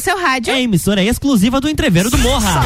Seu 0.00 0.18
rádio. 0.20 0.50
É 0.52 0.56
a 0.56 0.60
emissora 0.60 1.02
exclusiva 1.02 1.60
do 1.60 1.68
Entreveiro 1.68 2.10
do 2.10 2.18
Morra. 2.18 2.62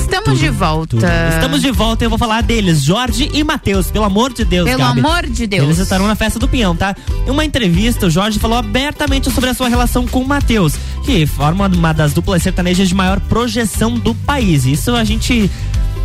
Estamos 0.00 0.38
de 0.38 0.48
volta. 0.48 0.96
Estamos 1.34 1.60
de 1.62 1.70
volta 1.70 2.04
e 2.04 2.06
eu 2.06 2.10
vou 2.10 2.18
falar 2.18 2.42
deles, 2.42 2.82
Jorge 2.82 3.30
e 3.32 3.44
Matheus, 3.44 3.90
pelo 3.90 4.04
amor 4.04 4.32
de 4.32 4.44
Deus, 4.44 4.68
Pelo 4.68 4.78
Gabi. 4.78 4.98
amor 5.00 5.26
de 5.26 5.46
Deus. 5.46 5.64
Eles 5.64 5.78
estarão 5.78 6.06
na 6.06 6.14
festa 6.14 6.38
do 6.38 6.48
Pinhão, 6.48 6.74
tá? 6.74 6.94
Em 7.26 7.30
uma 7.30 7.44
entrevista, 7.44 8.06
o 8.06 8.10
Jorge 8.10 8.38
falou 8.38 8.56
abertamente 8.58 9.30
sobre 9.30 9.50
a 9.50 9.54
sua 9.54 9.68
relação 9.68 10.06
com 10.06 10.20
o 10.20 10.26
Matheus, 10.26 10.74
que 11.04 11.26
forma 11.26 11.66
uma 11.68 11.92
das 11.92 12.12
duplas 12.12 12.42
sertanejas 12.42 12.88
de 12.88 12.94
maior 12.94 13.20
projeção 13.20 13.94
do 13.94 14.14
país. 14.14 14.64
Isso 14.64 14.94
a 14.94 15.04
gente, 15.04 15.50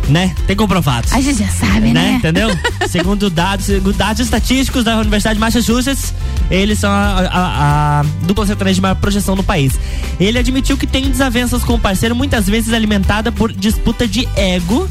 né, 0.08 0.34
tem 0.46 0.54
comprovado. 0.56 1.08
A 1.10 1.20
gente 1.20 1.38
já 1.38 1.48
sabe, 1.48 1.92
né? 1.92 2.14
Entendeu? 2.18 2.48
segundo 2.88 3.28
dados, 3.30 3.66
segundo 3.66 3.96
dados 3.96 4.20
estatísticos 4.20 4.84
da 4.84 4.96
Universidade 4.98 5.34
de 5.36 5.40
Massachusetts, 5.40 6.14
eles 6.50 6.78
são 6.78 6.90
a, 6.90 7.20
a- 7.20 8.00
a 8.00 8.02
dupla 8.26 8.46
sertaneja 8.46 8.74
de 8.76 8.80
maior 8.80 8.94
projeção 8.96 9.34
no 9.36 9.42
país. 9.42 9.78
Ele 10.20 10.38
admitiu 10.38 10.76
que 10.76 10.86
tem 10.86 11.10
desavenças 11.10 11.62
com 11.64 11.74
o 11.74 11.78
parceiro, 11.78 12.14
muitas 12.14 12.46
vezes 12.46 12.72
alimentada 12.72 13.30
por 13.32 13.52
disputa 13.52 14.06
de 14.06 14.28
ego 14.36 14.88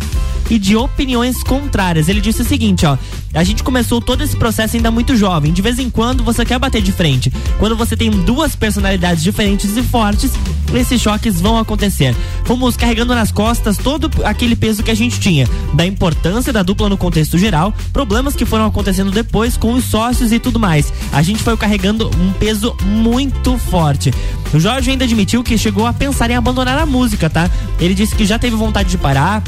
e 0.51 0.59
de 0.59 0.75
opiniões 0.75 1.41
contrárias. 1.43 2.09
Ele 2.09 2.19
disse 2.19 2.41
o 2.41 2.45
seguinte, 2.45 2.85
ó: 2.85 2.97
a 3.33 3.43
gente 3.43 3.63
começou 3.63 4.01
todo 4.01 4.21
esse 4.21 4.35
processo 4.35 4.75
ainda 4.75 4.91
muito 4.91 5.15
jovem. 5.15 5.53
De 5.53 5.61
vez 5.61 5.79
em 5.79 5.89
quando 5.89 6.23
você 6.23 6.43
quer 6.43 6.59
bater 6.59 6.81
de 6.81 6.91
frente. 6.91 7.31
Quando 7.57 7.75
você 7.75 7.95
tem 7.95 8.11
duas 8.11 8.53
personalidades 8.53 9.23
diferentes 9.23 9.77
e 9.77 9.81
fortes, 9.81 10.31
esses 10.73 11.01
choques 11.01 11.39
vão 11.39 11.57
acontecer. 11.57 12.13
Fomos 12.43 12.75
carregando 12.75 13.15
nas 13.15 13.31
costas 13.31 13.77
todo 13.77 14.11
aquele 14.25 14.55
peso 14.55 14.83
que 14.83 14.91
a 14.91 14.95
gente 14.95 15.21
tinha, 15.21 15.47
da 15.73 15.85
importância 15.85 16.51
da 16.51 16.63
dupla 16.63 16.89
no 16.89 16.97
contexto 16.97 17.37
geral, 17.37 17.73
problemas 17.93 18.35
que 18.35 18.45
foram 18.45 18.65
acontecendo 18.65 19.09
depois 19.09 19.55
com 19.55 19.73
os 19.73 19.85
sócios 19.85 20.33
e 20.33 20.39
tudo 20.39 20.59
mais. 20.59 20.91
A 21.13 21.21
gente 21.21 21.41
foi 21.41 21.55
carregando 21.55 22.11
um 22.19 22.33
peso 22.33 22.75
muito 22.83 23.57
forte. 23.57 24.13
O 24.53 24.59
Jorge 24.59 24.91
ainda 24.91 25.05
admitiu 25.05 25.43
que 25.43 25.57
chegou 25.57 25.85
a 25.85 25.93
pensar 25.93 26.29
em 26.29 26.35
abandonar 26.35 26.77
a 26.77 26.85
música, 26.85 27.29
tá? 27.29 27.49
Ele 27.79 27.93
disse 27.93 28.13
que 28.13 28.25
já 28.25 28.37
teve 28.37 28.55
vontade 28.55 28.89
de 28.89 28.97
parar, 28.97 29.41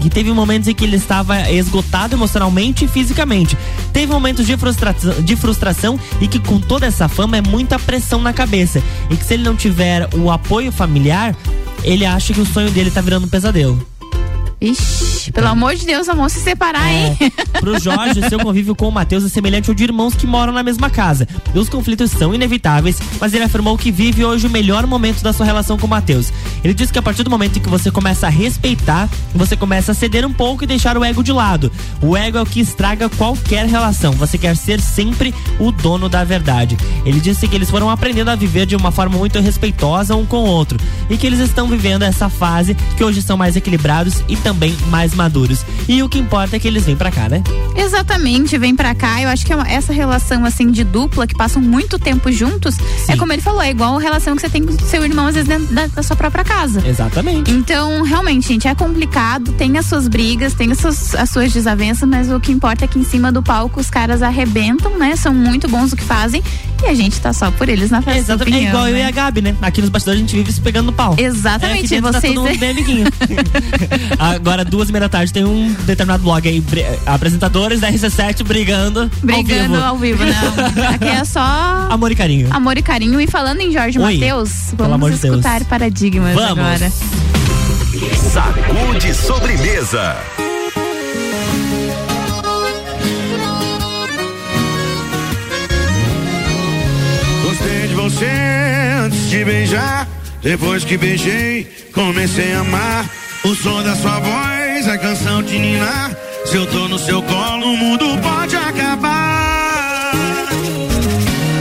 que 0.00 0.10
teve 0.10 0.32
momentos 0.32 0.68
em 0.68 0.74
que 0.74 0.84
ele 0.84 0.96
estava 0.96 1.50
esgotado 1.50 2.14
emocionalmente 2.14 2.84
e 2.84 2.88
fisicamente. 2.88 3.56
Teve 3.92 4.12
momentos 4.12 4.46
de 4.46 4.56
frustração, 4.56 5.22
de 5.22 5.36
frustração 5.36 6.00
e 6.20 6.26
que 6.26 6.38
com 6.38 6.58
toda 6.58 6.86
essa 6.86 7.08
fama 7.08 7.36
é 7.36 7.42
muita 7.42 7.78
pressão 7.78 8.20
na 8.20 8.32
cabeça. 8.32 8.82
E 9.10 9.16
que 9.16 9.24
se 9.24 9.34
ele 9.34 9.42
não 9.42 9.54
tiver 9.54 10.08
o 10.14 10.30
apoio 10.30 10.72
familiar, 10.72 11.36
ele 11.84 12.04
acha 12.04 12.32
que 12.32 12.40
o 12.40 12.46
sonho 12.46 12.70
dele 12.70 12.90
tá 12.90 13.00
virando 13.00 13.26
um 13.26 13.30
pesadelo. 13.30 13.89
Ixi, 14.60 15.32
pelo 15.32 15.48
amor 15.48 15.74
de 15.74 15.86
Deus, 15.86 16.06
vamos 16.06 16.34
se 16.34 16.40
separar, 16.40 16.92
hein? 16.92 17.16
Pro 17.60 17.80
Jorge, 17.80 18.28
seu 18.28 18.38
convívio 18.38 18.74
com 18.74 18.88
o 18.88 18.92
Matheus 18.92 19.24
é 19.24 19.28
semelhante 19.28 19.70
ao 19.70 19.74
de 19.74 19.84
irmãos 19.84 20.14
que 20.14 20.26
moram 20.26 20.52
na 20.52 20.62
mesma 20.62 20.90
casa. 20.90 21.26
Os 21.54 21.70
conflitos 21.70 22.10
são 22.10 22.34
inevitáveis, 22.34 22.98
mas 23.18 23.32
ele 23.32 23.44
afirmou 23.44 23.78
que 23.78 23.90
vive 23.90 24.22
hoje 24.22 24.46
o 24.46 24.50
melhor 24.50 24.86
momento 24.86 25.22
da 25.22 25.32
sua 25.32 25.46
relação 25.46 25.78
com 25.78 25.86
o 25.86 25.90
Matheus. 25.90 26.30
Ele 26.62 26.74
disse 26.74 26.92
que 26.92 26.98
a 26.98 27.02
partir 27.02 27.22
do 27.22 27.30
momento 27.30 27.58
em 27.58 27.62
que 27.62 27.70
você 27.70 27.90
começa 27.90 28.26
a 28.26 28.30
respeitar, 28.30 29.08
você 29.34 29.56
começa 29.56 29.92
a 29.92 29.94
ceder 29.94 30.26
um 30.26 30.32
pouco 30.32 30.64
e 30.64 30.66
deixar 30.66 30.98
o 30.98 31.04
ego 31.04 31.22
de 31.22 31.32
lado. 31.32 31.72
O 32.02 32.14
ego 32.14 32.36
é 32.36 32.42
o 32.42 32.46
que 32.46 32.60
estraga 32.60 33.08
qualquer 33.08 33.64
relação. 33.66 34.12
Você 34.12 34.36
quer 34.36 34.54
ser 34.56 34.78
sempre 34.80 35.34
o 35.58 35.72
dono 35.72 36.06
da 36.06 36.22
verdade. 36.22 36.76
Ele 37.06 37.18
disse 37.18 37.48
que 37.48 37.56
eles 37.56 37.70
foram 37.70 37.88
aprendendo 37.88 38.30
a 38.30 38.36
viver 38.36 38.66
de 38.66 38.76
uma 38.76 38.90
forma 38.90 39.16
muito 39.16 39.40
respeitosa 39.40 40.14
um 40.14 40.26
com 40.26 40.44
o 40.44 40.46
outro 40.46 40.78
e 41.08 41.16
que 41.16 41.26
eles 41.26 41.40
estão 41.40 41.66
vivendo 41.66 42.02
essa 42.02 42.28
fase 42.28 42.74
que 42.96 43.02
hoje 43.02 43.22
são 43.22 43.36
mais 43.36 43.56
equilibrados 43.56 44.22
e 44.28 44.36
também 44.50 44.76
mais 44.88 45.14
maduros. 45.14 45.64
E 45.88 46.02
o 46.02 46.08
que 46.08 46.18
importa 46.18 46.56
é 46.56 46.58
que 46.58 46.66
eles 46.66 46.84
vêm 46.84 46.96
pra 46.96 47.10
cá, 47.10 47.28
né? 47.28 47.42
Exatamente, 47.76 48.58
vem 48.58 48.74
pra 48.74 48.94
cá. 48.96 49.22
Eu 49.22 49.28
acho 49.28 49.46
que 49.46 49.52
é 49.52 49.56
uma- 49.56 49.68
essa 49.70 49.92
relação 49.92 50.44
assim 50.44 50.70
de 50.72 50.82
dupla 50.82 51.24
que 51.26 51.34
passam 51.36 51.62
muito 51.62 51.98
tempo 52.00 52.32
juntos, 52.32 52.76
é 53.08 53.16
como 53.16 53.32
ele 53.32 53.40
falou, 53.40 53.62
é 53.62 53.70
igual 53.70 53.96
a 53.96 54.00
relação 54.00 54.34
que 54.34 54.40
você 54.42 54.48
tem 54.50 54.64
com 54.64 54.76
seu 54.86 55.04
irmão 55.04 55.28
às 55.28 55.34
vezes 55.34 55.48
dentro 55.48 55.72
da, 55.72 55.86
da 55.86 56.02
sua 56.02 56.16
própria 56.16 56.42
casa. 56.44 56.82
Exatamente. 56.86 57.50
Então, 57.52 58.02
realmente, 58.02 58.48
gente, 58.48 58.66
é 58.66 58.74
complicado, 58.74 59.52
tem 59.52 59.78
as 59.78 59.86
suas 59.86 60.08
brigas, 60.08 60.52
tem 60.52 60.72
as 60.72 60.78
suas, 60.78 61.14
as 61.14 61.30
suas 61.30 61.52
desavenças, 61.52 62.08
mas 62.08 62.30
o 62.30 62.40
que 62.40 62.50
importa 62.50 62.84
é 62.84 62.88
que 62.88 62.98
em 62.98 63.04
cima 63.04 63.30
do 63.30 63.40
palco 63.42 63.78
os 63.80 63.88
caras 63.88 64.20
arrebentam, 64.20 64.98
né? 64.98 65.14
São 65.14 65.32
muito 65.32 65.68
bons 65.68 65.92
o 65.92 65.96
que 65.96 66.02
fazem 66.04 66.42
e 66.82 66.86
a 66.86 66.94
gente 66.94 67.20
tá 67.20 67.32
só 67.32 67.50
por 67.50 67.68
eles 67.68 67.90
na 67.90 68.00
festa 68.02 68.20
Exatamente. 68.20 68.64
É 68.66 68.68
igual 68.68 68.86
eu 68.88 68.94
né? 68.94 69.00
e 69.00 69.02
a 69.04 69.10
Gabi, 69.10 69.42
né? 69.42 69.54
Aqui 69.60 69.80
nos 69.80 69.90
bastidores 69.90 70.18
a 70.20 70.24
gente 70.24 70.36
vive 70.36 70.52
se 70.52 70.60
pegando 70.60 70.86
no 70.86 70.92
pau. 70.92 71.14
Exatamente, 71.18 71.86
É, 71.94 72.00
dentro 72.00 72.12
tá 72.12 72.20
vocês- 72.20 72.34
todo 72.34 72.46
mundo 72.46 72.58
bem 72.58 72.70
amiguinho. 72.70 73.06
Agora, 74.18 74.64
duas 74.64 74.88
e 74.88 74.92
meia 74.92 75.00
da 75.02 75.08
tarde, 75.08 75.32
tem 75.32 75.44
um 75.44 75.72
determinado 75.84 76.22
blog 76.22 76.48
aí, 76.48 76.62
apresentadores 77.06 77.80
da 77.80 77.90
RC7 77.90 78.42
brigando. 78.44 79.10
Brigando 79.22 79.76
ao 79.76 79.90
ao 79.90 79.98
vivo, 79.98 80.22
não. 80.24 80.84
Aqui 80.94 81.04
é 81.08 81.24
só 81.24 81.40
Amor 81.90 82.12
e 82.12 82.14
carinho. 82.14 82.48
amor 82.52 82.78
e 82.78 82.82
carinho. 82.82 83.20
E 83.20 83.26
falando 83.26 83.60
em 83.60 83.72
Jorge 83.72 83.98
Oi. 83.98 84.14
Matheus, 84.18 84.50
vamos 84.76 85.10
de 85.12 85.18
Deus. 85.18 85.36
escutar 85.38 85.64
paradigmas 85.64 86.34
Vamos. 86.34 86.50
agora. 86.58 86.92
Sacude 88.32 89.14
sobremesa. 89.14 90.16
Você 98.10 98.26
antes 99.04 99.30
de 99.30 99.44
beijar. 99.44 100.08
Depois 100.42 100.84
que 100.84 100.96
beijei, 100.96 101.64
comecei 101.92 102.52
a 102.54 102.60
amar. 102.60 103.08
O 103.44 103.54
som 103.54 103.82
da 103.82 103.94
sua 103.94 104.18
voz, 104.20 104.88
a 104.88 104.98
canção 104.98 105.42
de 105.42 105.58
ninar. 105.58 106.10
Se 106.44 106.56
eu 106.56 106.66
tô 106.66 106.88
no 106.88 106.98
seu 106.98 107.22
colo, 107.22 107.72
o 107.72 107.76
mundo 107.76 108.06
pode 108.18 108.56
acabar. 108.56 110.12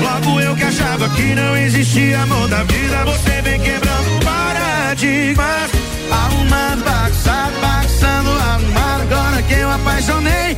Logo 0.02 0.42
eu 0.42 0.56
que 0.56 0.64
achava 0.64 1.10
que 1.10 1.36
não 1.36 1.58
existia 1.58 2.22
amor 2.22 2.48
da 2.48 2.64
vida. 2.64 3.06
Você 3.06 3.42
vem 3.42 3.60
quebrando 3.60 4.26
paradigmas. 4.26 5.72
Arrumando, 6.12 6.84
bagunçado, 6.84 7.54
bagunçando, 7.62 8.30
arrumado. 8.32 9.02
Agora 9.04 9.42
que 9.44 9.54
eu 9.54 9.72
apaixonei, 9.72 10.58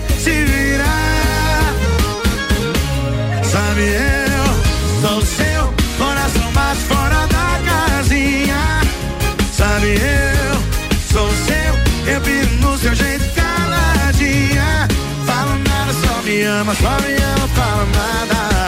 só 16.75 16.97
me 17.01 17.15
ama, 17.31 17.47
fala 17.55 17.85
nada. 17.93 18.67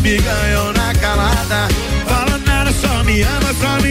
Me 0.00 0.16
ganhou 0.16 0.72
na 0.72 0.92
calada. 0.94 1.68
Fala 2.06 2.38
nada, 2.38 2.72
só 2.72 3.04
me 3.04 3.22
ama, 3.22 3.52
só 3.60 3.82
me 3.82 3.83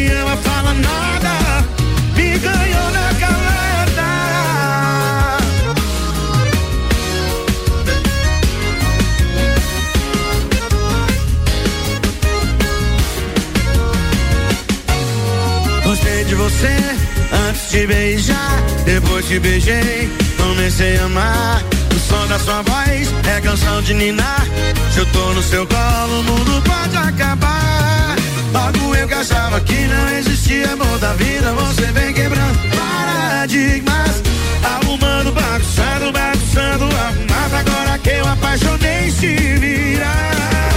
de 17.73 17.87
beijar. 17.87 18.61
Depois 18.85 19.25
que 19.25 19.39
beijei, 19.39 20.09
comecei 20.37 20.95
a 20.97 21.05
amar. 21.05 21.63
O 21.95 21.99
som 21.99 22.27
da 22.27 22.37
sua 22.37 22.61
voz 22.61 23.13
é 23.27 23.41
canção 23.41 23.81
de 23.81 23.95
ninar. 23.95 24.45
Se 24.91 24.99
eu 24.99 25.05
tô 25.07 25.33
no 25.33 25.41
seu 25.41 25.65
colo, 25.65 26.19
o 26.19 26.23
mundo 26.23 26.61
pode 26.61 26.95
acabar. 26.95 28.15
Logo 28.53 28.95
eu 28.95 29.07
que 29.07 29.13
achava 29.15 29.59
que 29.61 29.87
não 29.87 30.09
existia 30.19 30.71
amor 30.71 30.99
da 30.99 31.13
vida. 31.13 31.51
Você 31.53 31.85
vem 31.87 32.13
quebrando 32.13 32.59
paradigmas. 32.77 34.21
Arrumando, 34.63 35.31
bagunçando, 35.31 36.11
bagunçando, 36.11 36.85
arrumado. 36.95 37.55
Agora 37.55 37.97
que 37.97 38.09
eu 38.09 38.27
apaixonei, 38.27 39.09
se 39.09 39.35
virar. 39.35 40.69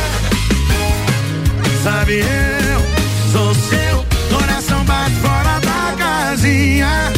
Sabe, 1.84 2.20
eu 2.20 2.95
bate 4.86 5.14
fora 5.16 5.60
da 5.60 5.94
casinha. 5.98 7.12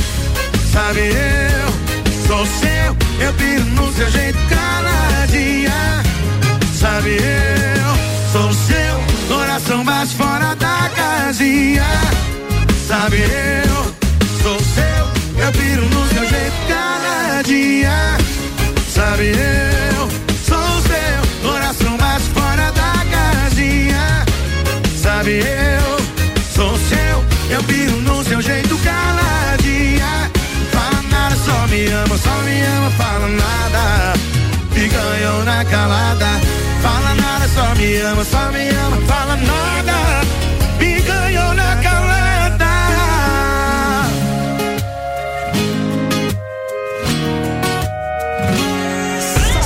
Sabe, 0.72 1.00
eu 1.00 2.26
sou 2.26 2.46
seu, 2.46 2.96
eu 3.26 3.32
piro 3.34 3.64
no 3.66 3.92
seu 3.92 4.10
jeito 4.10 4.38
caladinha. 4.48 6.02
Sabe, 6.74 7.10
eu 7.10 8.32
sou 8.32 8.52
seu, 8.52 9.36
coração 9.36 9.84
bate 9.84 10.14
fora 10.14 10.54
da 10.56 10.90
casinha. 10.96 11.84
Sabe, 12.86 13.18
eu 13.18 13.94
sou 14.42 14.58
seu, 14.58 15.44
eu 15.44 15.52
piro 15.52 15.84
no 15.88 16.08
seu 16.08 16.28
jeito 16.28 16.56
caladinha. 16.68 18.18
Sabe, 18.94 19.28
eu 19.28 19.67
me 31.68 31.86
ama, 31.92 32.16
só 32.18 32.34
me 32.44 32.66
ama, 32.66 32.90
fala 32.92 33.28
nada. 33.28 34.14
Me 34.74 34.88
ganhou 34.88 35.44
na 35.44 35.64
calada. 35.64 36.40
Fala 36.82 37.14
nada, 37.14 37.48
só 37.48 37.74
me 37.76 38.00
ama, 38.00 38.24
só 38.24 38.50
me 38.52 38.68
ama, 38.70 38.96
fala 39.06 39.36
nada. 39.36 39.98
Me 40.78 41.00
ganhou 41.00 41.54
na 41.54 41.76
calada. 41.76 42.68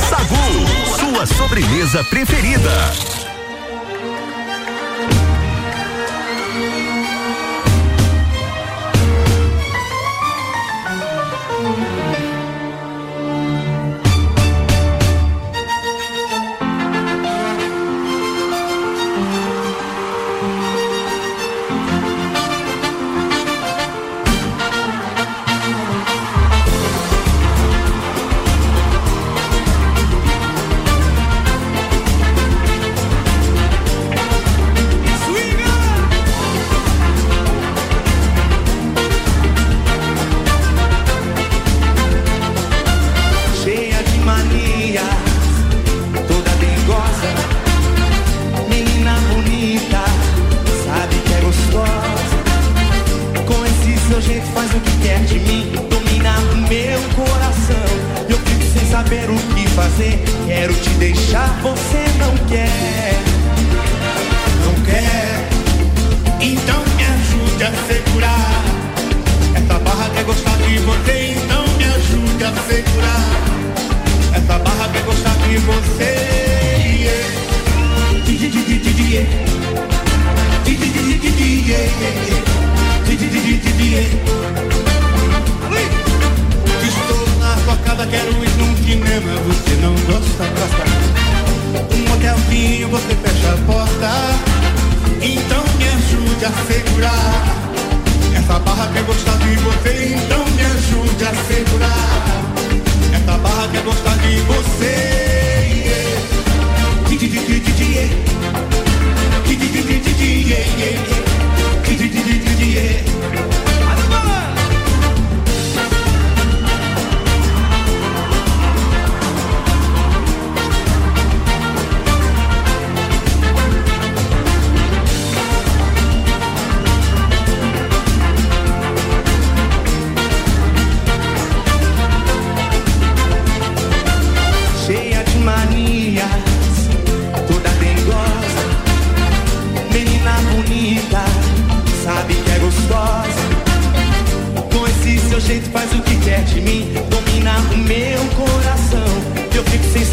Sagu, 0.09 0.45
sua 0.99 1.27
sobremesa 1.27 2.05
preferida. 2.05 3.22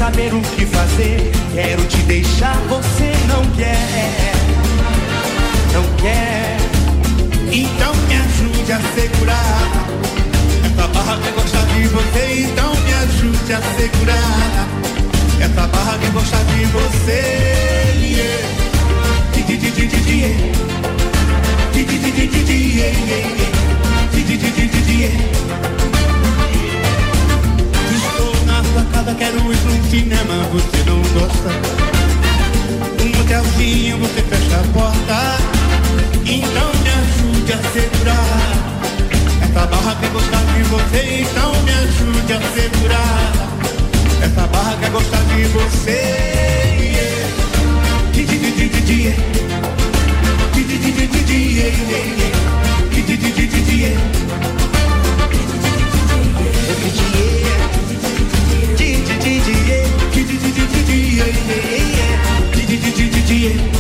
Saber 0.10 0.34
o 0.34 0.41
que 0.41 0.65
fazer, 0.65 1.32
quero 1.54 1.84
te 1.86 1.98
deixar, 1.98 2.56
você 2.67 3.13
não 3.28 3.45
quer, 3.56 4.34
não 5.72 5.84
quer. 5.98 6.58
Então 7.52 7.93
me 8.08 8.15
ajude 8.15 8.72
a 8.72 8.80
segurar. 8.95 9.88
Essa 10.65 10.88
barra 10.88 11.19
quer 11.24 11.32
gostar 11.34 11.65
de 11.65 11.88
você, 11.89 12.41
então 12.41 12.74
me 12.74 12.93
ajude 12.93 13.54
a 13.54 13.62
segurar. 13.78 14.67
Essa 15.41 15.67
barra 15.67 15.98
quer 16.00 16.12
gostar 16.12 16.43
de 16.43 16.65
você. 16.65 17.50
yeah. 25.00 25.88
Casa, 28.99 29.15
quero 29.15 29.38
ir 29.38 29.57
num 29.57 29.89
cinema, 29.89 30.43
você 30.51 30.83
não 30.85 31.01
gosta. 31.13 31.49
Um 33.01 33.21
hotelzinho, 33.21 33.97
você 33.99 34.21
fecha 34.23 34.57
a 34.57 34.63
porta. 34.73 35.38
Então 36.25 36.71
me 36.81 36.89
ajude 36.89 37.53
a 37.53 37.57
segurar. 37.71 38.39
Essa 39.41 39.65
barra 39.67 39.95
quer 39.99 40.09
gostar 40.09 40.43
de 40.53 40.63
você, 40.63 41.21
então 41.21 41.53
me 41.63 41.71
ajude 41.71 42.33
a 42.33 42.41
segurar. 42.53 43.31
Essa 44.21 44.47
Barra 44.47 44.75
quer 44.81 44.89
gostar 44.89 45.23
de 45.33 45.43
você. 45.45 46.29
yeah. 57.09 57.38
Yeah. 63.39 63.78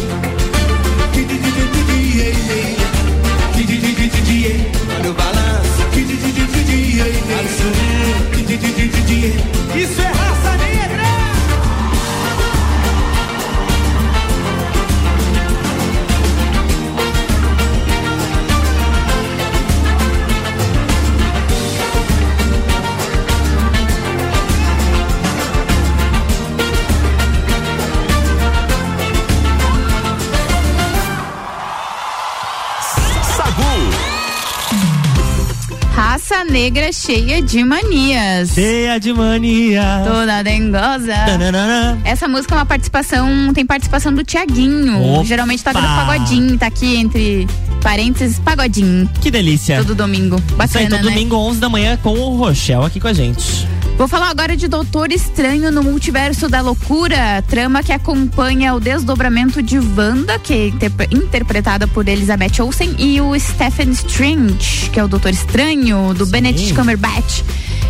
Negra 36.59 36.91
cheia 36.91 37.41
de 37.41 37.63
manias. 37.63 38.49
Cheia 38.49 38.99
de 38.99 39.13
mania. 39.13 40.03
Toda 40.05 40.43
dengosa. 40.43 41.13
Tananana. 41.25 41.97
Essa 42.03 42.27
música 42.27 42.53
é 42.53 42.57
uma 42.57 42.65
participação, 42.65 43.53
tem 43.53 43.65
participação 43.65 44.13
do 44.13 44.25
Tiaguinho. 44.25 45.01
Opa. 45.01 45.23
Geralmente 45.23 45.63
toca 45.63 45.79
no 45.79 45.87
pagodinho, 45.87 46.57
tá 46.57 46.67
aqui 46.67 46.97
entre 46.97 47.47
parênteses, 47.81 48.39
pagodinho. 48.39 49.09
Que 49.21 49.31
delícia. 49.31 49.77
Todo 49.77 49.95
domingo. 49.95 50.35
Isso 50.35 50.47
aí, 50.49 50.57
Bacana, 50.57 50.89
todo 50.89 51.05
né? 51.05 51.11
domingo, 51.13 51.37
11 51.37 51.59
da 51.61 51.69
manhã, 51.69 51.97
com 52.03 52.09
o 52.09 52.35
Rochelle 52.35 52.85
aqui 52.85 52.99
com 52.99 53.07
a 53.07 53.13
gente. 53.13 53.65
Vou 53.99 54.07
falar 54.07 54.29
agora 54.29 54.55
de 54.55 54.69
Doutor 54.69 55.11
Estranho 55.11 55.69
no 55.73 55.83
Multiverso 55.83 56.47
da 56.47 56.61
Loucura, 56.61 57.43
trama 57.49 57.83
que 57.83 57.91
acompanha 57.91 58.73
o 58.73 58.79
desdobramento 58.79 59.61
de 59.61 59.77
Wanda, 59.77 60.39
que 60.39 60.53
é 60.53 60.67
interpre- 60.69 61.09
interpretada 61.11 61.85
por 61.85 62.07
Elizabeth 62.07 62.61
Olsen, 62.61 62.95
e 62.97 63.19
o 63.19 63.37
Stephen 63.37 63.89
Strange, 63.91 64.89
que 64.89 65.01
é 65.01 65.03
o 65.03 65.07
Doutor 65.09 65.31
Estranho, 65.31 66.13
do 66.13 66.25
Benedict 66.25 66.73
Cumberbatch. 66.73 67.41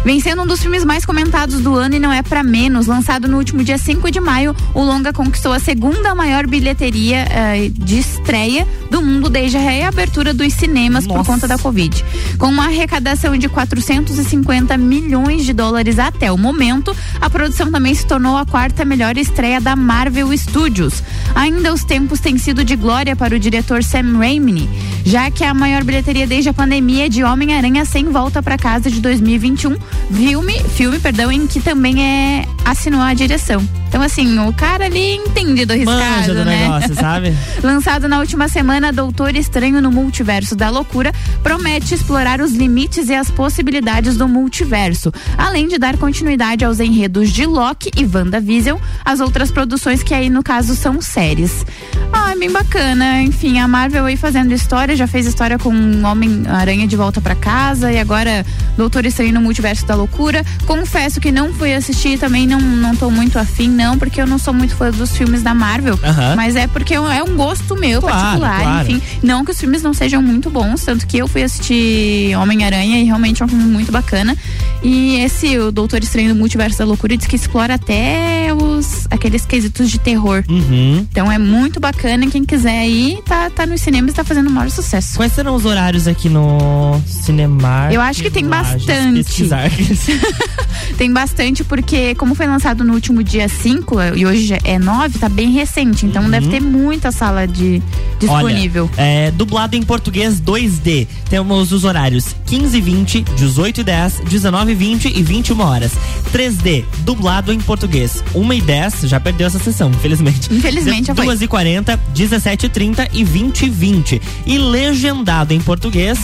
Vencendo 0.04 0.44
um 0.44 0.48
dos 0.48 0.62
filmes 0.62 0.86
mais 0.86 1.06
comentados 1.06 1.60
do 1.60 1.76
ano 1.76 1.94
e 1.96 2.00
não 2.00 2.12
é 2.12 2.24
pra 2.24 2.42
menos, 2.42 2.88
lançado 2.88 3.28
no 3.28 3.38
último 3.38 3.64
dia 3.64 3.78
5 3.78 4.10
de 4.10 4.20
maio, 4.20 4.56
o 4.74 4.82
longa 4.82 5.12
conquistou 5.12 5.52
a 5.52 5.60
segunda 5.60 6.16
maior 6.16 6.48
bilheteria 6.48 7.28
eh, 7.30 7.70
de 7.72 8.00
estreia 8.00 8.66
do 8.90 9.02
mundo 9.02 9.30
desde 9.30 9.58
a 9.58 9.60
reabertura 9.60 10.34
dos 10.34 10.54
cinemas 10.54 11.06
por 11.06 11.24
conta 11.26 11.48
da 11.50 11.58
Covid. 11.58 12.04
Com 12.38 12.48
uma 12.48 12.66
arrecadação 12.68 13.38
de 13.38 13.50
450 13.50 14.78
milhões 14.78 15.46
de 15.46 15.52
dólares 15.52 15.99
até 16.08 16.32
o 16.32 16.38
momento, 16.38 16.96
a 17.20 17.30
produção 17.30 17.72
também 17.72 17.94
se 17.94 18.06
tornou 18.06 18.38
a 18.38 18.46
quarta 18.46 18.86
melhor 18.86 19.18
estreia 19.18 19.60
da 19.60 19.76
Marvel 19.76 20.36
Studios. 20.38 21.04
Ainda 21.36 21.74
os 21.74 21.84
tempos 21.84 22.20
têm 22.20 22.38
sido 22.38 22.64
de 22.64 22.76
glória 22.76 23.16
para 23.16 23.36
o 23.36 23.40
diretor 23.40 23.84
Sam 23.84 24.18
Raimi, 24.18 24.70
já 25.06 25.30
que 25.30 25.44
a 25.44 25.54
maior 25.54 25.84
bilheteria 25.84 26.28
desde 26.28 26.50
a 26.50 26.54
pandemia 26.54 27.06
é 27.06 27.10
de 27.10 27.24
Homem-Aranha 27.24 27.86
sem 27.86 28.06
volta 28.06 28.42
para 28.42 28.58
casa 28.58 28.90
de 28.90 29.00
2021, 29.00 29.78
filme, 30.12 30.60
filme, 30.76 31.00
perdão, 31.00 31.32
em 31.32 31.48
que 31.48 31.60
também 31.60 32.04
é 32.04 32.46
assinou 32.66 33.02
a 33.02 33.14
direção. 33.14 33.68
Então 33.88 34.02
assim, 34.04 34.38
o 34.40 34.54
cara 34.54 34.86
ali 34.86 35.16
entende 35.16 35.66
do 35.66 35.74
riscado, 35.74 36.00
Manja 36.00 36.34
do 36.34 36.46
né? 36.46 36.62
negócio, 36.62 36.94
sabe? 36.94 37.34
Lançado 37.64 38.08
na 38.08 38.20
última 38.20 38.48
semana, 38.48 38.94
Doutor 38.94 39.36
Estranho 39.36 39.82
no 39.82 39.92
Multiverso 39.92 40.56
da 40.56 40.70
Loucura 40.70 41.12
promete 41.42 41.96
explorar 41.96 42.40
os 42.40 42.54
limites 42.54 43.10
e 43.10 43.16
as 43.16 43.32
possibilidades 43.32 44.16
do 44.18 44.28
multiverso, 44.28 45.12
além 45.38 45.68
de 45.68 45.80
dar 45.80 45.89
continuidade 45.98 46.64
aos 46.66 46.80
enredos 46.80 47.30
de 47.32 47.46
Loki 47.46 47.90
e 47.98 48.06
WandaVision, 48.06 48.80
as 49.04 49.20
outras 49.20 49.52
produções 49.52 50.04
que 50.04 50.14
aí 50.14 50.30
no 50.30 50.44
caso 50.44 50.76
são 50.76 51.02
séries. 51.02 51.66
Ah, 52.12 52.34
bem 52.38 52.52
bacana. 52.52 53.22
Enfim, 53.22 53.60
a 53.60 53.68
Marvel 53.68 54.06
aí 54.06 54.18
fazendo 54.18 54.52
história, 54.54 54.96
já 54.96 55.08
fez 55.08 55.26
história 55.26 55.58
com 55.58 55.70
Homem-Aranha 56.04 56.88
de 56.88 56.96
volta 56.96 57.22
pra 57.22 57.36
casa 57.36 57.92
e 57.92 58.00
agora 58.00 58.46
Doutor 58.78 59.06
Estranho 59.06 59.34
no 59.34 59.42
Multiverso 59.42 59.86
da 59.86 59.96
Loucura. 59.96 60.44
Confesso 60.66 61.20
que 61.20 61.32
não 61.32 61.54
fui 61.54 61.74
assistir, 61.74 62.18
também 62.18 62.48
não, 62.48 62.60
não 62.60 62.96
tô 62.96 63.10
muito 63.12 63.38
afim, 63.38 63.70
não, 63.70 63.98
porque 63.98 64.22
eu 64.22 64.28
não 64.28 64.38
sou 64.38 64.54
muito 64.54 64.76
fã 64.76 64.90
dos 64.92 65.16
filmes 65.16 65.44
da 65.44 65.54
Marvel. 65.54 66.00
Mas 66.36 66.56
é 66.56 66.68
porque 66.68 66.94
é 66.94 67.24
um 67.24 67.36
gosto 67.36 67.76
meu 67.76 68.02
Claro, 68.02 68.16
particular, 68.18 68.62
claro. 68.62 68.92
enfim. 68.92 69.02
Não 69.22 69.44
que 69.46 69.52
os 69.52 69.60
filmes 69.60 69.82
não 69.84 69.94
sejam 69.94 70.22
muito 70.22 70.50
bons, 70.50 70.84
tanto 70.84 71.06
que 71.06 71.18
eu 71.18 71.28
fui 71.28 71.44
assistir 71.44 72.36
Homem-Aranha 72.38 73.00
e 73.02 73.04
realmente 73.06 73.42
é 73.42 73.46
um 73.46 73.50
filme 73.50 73.64
muito 73.66 73.92
bacana. 73.92 74.36
E 74.82 75.18
esse, 75.18 75.58
o 75.70 75.72
Doutor 75.72 76.04
Estranho 76.04 76.34
do 76.34 76.36
Multiverso 76.36 76.80
da 76.80 76.86
Loucura, 76.86 77.16
diz 77.16 77.28
que 77.28 77.36
explora 77.36 77.76
até 77.76 78.48
os 78.54 79.08
aqueles 79.10 79.46
quesitos 79.46 79.90
de 79.90 80.00
terror. 80.00 80.44
Uhum. 80.50 81.06
Então 81.10 81.32
é 81.32 81.38
muito 81.38 81.80
bacana. 81.80 82.28
Quem 82.28 82.44
quiser 82.44 82.88
ir, 82.88 83.22
tá, 83.24 83.50
tá 83.50 83.66
nos 83.66 83.82
cinemas 83.82 84.12
e 84.12 84.16
tá 84.16 84.24
fazendo 84.24 84.48
o 84.48 84.52
maior 84.52 84.70
sucesso. 84.70 85.16
Quais 85.16 85.32
serão 85.32 85.56
os 85.56 85.66
horários 85.66 86.08
aqui 86.08 86.30
no 86.30 87.02
Cinemark? 87.06 87.94
Eu 87.94 88.02
acho 88.02 88.22
que 88.22 88.30
tem 88.30 88.46
Lages? 88.46 88.86
bastante. 88.86 89.50
Tem 90.98 91.12
bastante, 91.12 91.64
porque 91.64 92.16
como 92.16 92.36
foi 92.36 92.46
lançado 92.46 92.84
no 92.84 92.94
último 92.94 93.24
dia 93.24 93.48
5 93.48 93.96
e 94.16 94.26
hoje 94.26 94.58
é 94.64 94.78
9, 94.78 95.20
tá 95.20 95.30
bem 95.30 95.52
recente. 95.52 96.06
Então 96.06 96.30
deve 96.30 96.48
ter 96.50 96.62
muita 96.62 97.12
sala 97.12 97.48
de 97.48 97.82
disponível. 98.20 98.90
Olha, 98.94 99.02
é, 99.02 99.32
dublado 99.32 99.76
em 99.76 99.84
português 99.84 100.42
2D. 100.42 101.08
Temos 101.30 101.72
os 101.72 101.84
horários 101.84 102.36
15 102.50 102.78
e 102.78 102.82
20, 102.82 103.22
18 103.36 103.82
e 103.82 103.84
10, 103.84 104.20
19 104.28 104.72
e 104.72 104.76
20 104.76 105.06
e 105.18 105.24
21 105.24 105.60
horas. 105.62 105.92
3D, 106.34 106.84
dublado 107.02 107.52
em 107.54 107.60
português 107.60 108.24
1 108.34 108.54
e 108.54 108.62
10, 108.62 108.94
já 109.04 109.20
perdeu 109.20 109.48
essa 109.48 109.60
sessão, 109.60 109.90
infelizmente. 109.92 110.52
Infelizmente, 110.54 111.08
já 111.08 111.16
foi. 111.16 111.26
2 111.26 111.42
e 111.44 111.48
40, 111.48 111.98
17 112.16 112.66
e 112.66 112.70
30 112.70 113.10
e 113.14 113.24
20 113.24 113.66
e 113.66 113.70
20. 113.70 114.22
E 114.46 114.58
legendado 114.58 115.54
em 115.54 115.60
português 115.62 116.18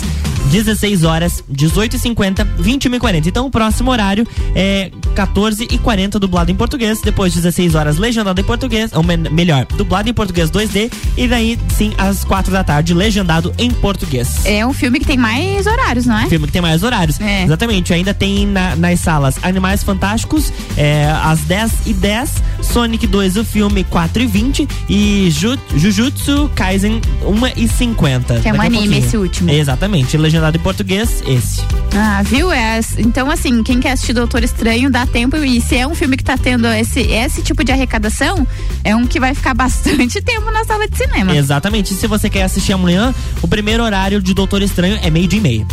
16 0.51 1.03
horas, 1.03 1.43
18 1.49 1.95
e 1.95 1.99
50, 1.99 2.43
21 2.59 2.95
e 2.95 2.99
40. 2.99 3.29
Então 3.29 3.45
o 3.47 3.49
próximo 3.51 3.89
horário 3.91 4.27
é 4.55 4.91
14 5.15 5.67
e 5.71 5.77
40 5.77 6.19
dublado 6.19 6.51
em 6.51 6.55
português, 6.55 7.01
depois 7.01 7.33
16 7.33 7.73
horas 7.73 7.97
legendado 7.97 8.39
em 8.39 8.43
português, 8.43 8.91
ou 8.93 9.01
me- 9.01 9.17
melhor, 9.17 9.65
dublado 9.75 10.07
em 10.07 10.13
português 10.13 10.51
2D 10.51 10.91
e 11.17 11.27
daí 11.27 11.57
sim 11.75 11.93
às 11.97 12.23
4 12.23 12.51
da 12.51 12.63
tarde 12.63 12.93
legendado 12.93 13.53
em 13.57 13.71
português. 13.71 14.45
É 14.45 14.65
um 14.65 14.71
filme 14.71 14.99
que 14.99 15.05
tem 15.05 15.17
mais 15.17 15.65
horários, 15.65 16.05
não 16.05 16.14
é? 16.17 16.27
Filme 16.27 16.47
que 16.47 16.53
tem 16.53 16.61
mais 16.61 16.83
horários. 16.83 17.19
É. 17.19 17.43
Exatamente. 17.43 17.93
Ainda 17.93 18.13
tem 18.13 18.45
na- 18.47 18.75
nas 18.75 18.99
salas 18.99 19.35
Animais 19.43 19.83
Fantásticos, 19.83 20.51
é, 20.77 21.11
às 21.23 21.41
10 21.41 21.71
e 21.85 21.93
10, 21.93 22.31
Sonic 22.61 23.05
2, 23.07 23.37
o 23.37 23.43
filme 23.45 23.83
4 23.83 24.23
e 24.23 24.27
20 24.27 24.67
e 24.89 25.29
Ju- 25.31 25.57
Jujutsu 25.75 26.49
Kaisen 26.55 27.01
1 27.23 27.47
e 27.61 27.67
50. 27.67 28.39
Que 28.39 28.49
é 28.49 28.53
um 28.53 28.61
anime, 28.61 28.97
esse 28.99 29.17
último. 29.17 29.49
Exatamente. 29.51 30.17
Legendado 30.17 30.57
em 30.57 30.59
português, 30.59 31.23
esse. 31.27 31.61
Ah, 31.95 32.21
viu? 32.23 32.51
É, 32.51 32.79
então, 32.97 33.29
assim, 33.29 33.63
quem 33.63 33.79
quer 33.79 33.91
assistir 33.91 34.13
Doutor 34.13 34.43
Estranho, 34.43 34.89
dá 34.89 35.05
tempo. 35.05 35.35
E 35.37 35.61
se 35.61 35.75
é 35.77 35.87
um 35.87 35.95
filme 35.95 36.17
que 36.17 36.23
tá 36.23 36.37
tendo 36.37 36.67
esse, 36.67 37.01
esse 37.01 37.41
tipo 37.41 37.63
de 37.63 37.71
arrecadação, 37.71 38.45
é 38.83 38.95
um 38.95 39.05
que 39.05 39.19
vai 39.19 39.33
ficar 39.33 39.53
bastante 39.55 40.21
tempo 40.21 40.49
na 40.51 40.63
sala 40.65 40.87
de 40.87 40.97
cinema. 40.97 41.35
Exatamente. 41.35 41.93
E 41.93 41.97
se 41.97 42.07
você 42.07 42.29
quer 42.29 42.43
assistir 42.43 42.73
amanhã, 42.73 43.13
o 43.41 43.47
primeiro 43.47 43.83
horário 43.83 44.21
de 44.21 44.33
Doutor 44.33 44.61
Estranho 44.61 44.99
é 45.01 45.09
meio 45.09 45.27
dia 45.27 45.39
e 45.39 45.41
meia. 45.41 45.67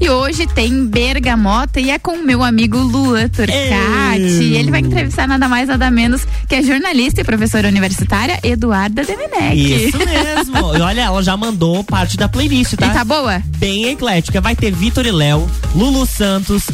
E 0.00 0.08
hoje 0.10 0.46
tem 0.46 0.86
Bergamota 0.86 1.80
e 1.80 1.90
é 1.90 1.98
com 1.98 2.12
o 2.12 2.24
meu 2.24 2.42
amigo 2.42 2.78
Luan 2.78 3.28
Turcati. 3.28 4.54
Ele 4.54 4.70
vai 4.70 4.80
entrevistar 4.80 5.26
nada 5.26 5.48
mais, 5.48 5.68
nada 5.68 5.90
menos 5.90 6.26
que 6.48 6.54
a 6.54 6.62
jornalista 6.62 7.20
e 7.20 7.24
professora 7.24 7.68
universitária 7.68 8.38
Eduarda 8.42 9.04
Demenec. 9.04 9.56
Isso 9.56 9.98
mesmo. 9.98 10.76
e 10.76 10.80
olha, 10.80 11.02
ela 11.02 11.22
já 11.22 11.36
mandou 11.36 11.82
parte 11.84 12.16
da 12.16 12.28
playlist, 12.28 12.74
tá? 12.74 12.86
E 12.86 12.90
tá 12.90 13.04
boa? 13.04 13.42
Bem 13.58 13.86
eclética. 13.86 14.40
Vai 14.40 14.54
ter 14.54 14.70
Vitor 14.72 15.06
e 15.06 15.12
Léo, 15.12 15.48
Lulu 15.74 16.06
Santos, 16.06 16.64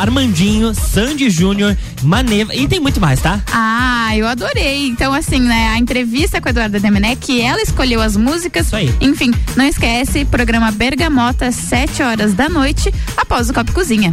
Armandinho, 0.00 0.74
Sandy 0.74 1.30
Júnior, 1.30 1.76
Maneva 2.02 2.54
e 2.54 2.68
tem 2.68 2.80
muito 2.80 3.00
mais, 3.00 3.20
tá? 3.20 3.40
Ah, 3.52 3.97
eu 4.16 4.26
adorei. 4.26 4.86
Então, 4.86 5.12
assim, 5.12 5.40
né, 5.40 5.68
a 5.68 5.78
entrevista 5.78 6.40
com 6.40 6.48
a 6.48 6.50
Eduarda 6.50 6.80
Demenec, 6.80 7.40
ela 7.40 7.60
escolheu 7.60 8.00
as 8.00 8.16
músicas. 8.16 8.70
Enfim, 9.00 9.32
não 9.56 9.66
esquece, 9.66 10.24
programa 10.24 10.70
Bergamota, 10.70 11.50
7 11.50 12.02
horas 12.02 12.34
da 12.34 12.48
noite, 12.48 12.92
após 13.16 13.50
o 13.50 13.54
Copo 13.54 13.72
Cozinha. 13.72 14.12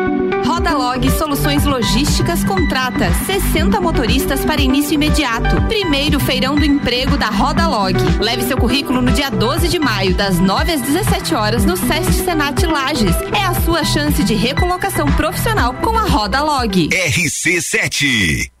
Rodalog 0.45 1.09
Soluções 1.11 1.65
Logísticas 1.65 2.43
contrata 2.43 3.11
60 3.25 3.79
motoristas 3.79 4.43
para 4.45 4.61
início 4.61 4.95
imediato. 4.95 5.61
Primeiro 5.67 6.19
feirão 6.19 6.55
do 6.55 6.65
emprego 6.65 7.17
da 7.17 7.27
Rodalog. 7.27 7.95
Leve 8.19 8.43
seu 8.43 8.57
currículo 8.57 9.01
no 9.01 9.11
dia 9.11 9.29
12 9.29 9.67
de 9.67 9.79
maio, 9.79 10.13
das 10.15 10.39
9 10.39 10.71
às 10.73 10.81
17 10.81 11.35
horas, 11.35 11.65
no 11.65 11.75
Sesc 11.75 12.13
Senat 12.13 12.63
Lages. 12.65 13.15
É 13.37 13.43
a 13.43 13.53
sua 13.61 13.83
chance 13.83 14.23
de 14.23 14.33
recolocação 14.33 15.05
profissional 15.13 15.73
com 15.75 15.97
a 15.97 16.03
Rodalog. 16.03 16.89
RC7. 16.89 18.60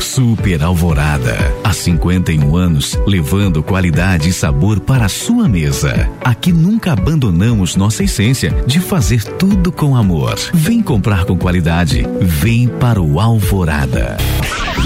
Super 0.00 0.62
Alvorada. 0.62 1.36
Há 1.62 1.72
51 1.72 2.56
anos, 2.56 2.98
levando 3.06 3.62
qualidade 3.62 4.28
e 4.28 4.32
sabor 4.32 4.80
para 4.80 5.06
a 5.06 5.08
sua 5.08 5.48
mesa. 5.48 6.08
Aqui 6.24 6.52
nunca 6.52 6.92
abandonamos 6.92 7.76
nossa 7.76 8.04
essência 8.04 8.50
de 8.66 8.80
fazer 8.80 9.24
tudo 9.24 9.70
com 9.70 9.96
amor. 9.96 10.38
Vem 10.52 10.82
comprar 10.82 11.24
com 11.24 11.36
qualidade. 11.36 12.06
Vem 12.20 12.68
para 12.68 13.00
o 13.00 13.20
Alvorada. 13.20 14.16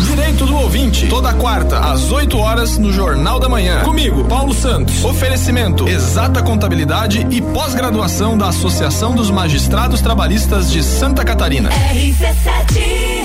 Direito 0.06 0.46
do 0.46 0.56
ouvinte, 0.56 1.06
toda 1.06 1.32
quarta, 1.34 1.78
às 1.78 2.10
8 2.10 2.36
horas, 2.36 2.78
no 2.78 2.92
Jornal 2.92 3.38
da 3.38 3.48
Manhã. 3.48 3.80
Comigo, 3.80 4.24
Paulo 4.24 4.54
Santos. 4.54 5.04
Oferecimento: 5.04 5.88
Exata 5.88 6.42
Contabilidade 6.42 7.26
e 7.30 7.40
pós-graduação 7.40 8.36
da 8.36 8.48
Associação 8.48 9.14
dos 9.14 9.30
Magistrados 9.30 10.00
Trabalhistas 10.00 10.70
de 10.70 10.82
Santa 10.82 11.24
Catarina. 11.24 11.70
RC7 11.70 13.21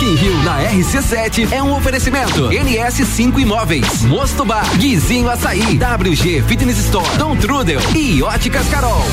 Rock 0.00 0.06
in 0.06 0.14
Rio 0.14 0.42
na 0.44 0.62
RC7 0.62 1.52
é 1.52 1.62
um 1.62 1.76
oferecimento 1.76 2.48
NS5 2.48 3.38
Imóveis, 3.38 4.02
Mosto 4.04 4.46
Bar, 4.46 4.64
Guizinho 4.78 5.28
Açaí, 5.28 5.78
WG 5.78 6.42
Fitness 6.42 6.78
Store, 6.78 7.18
Dom 7.18 7.36
Trudel 7.36 7.80
e 7.94 8.22
Óticas 8.22 8.66
Carol. 8.68 9.04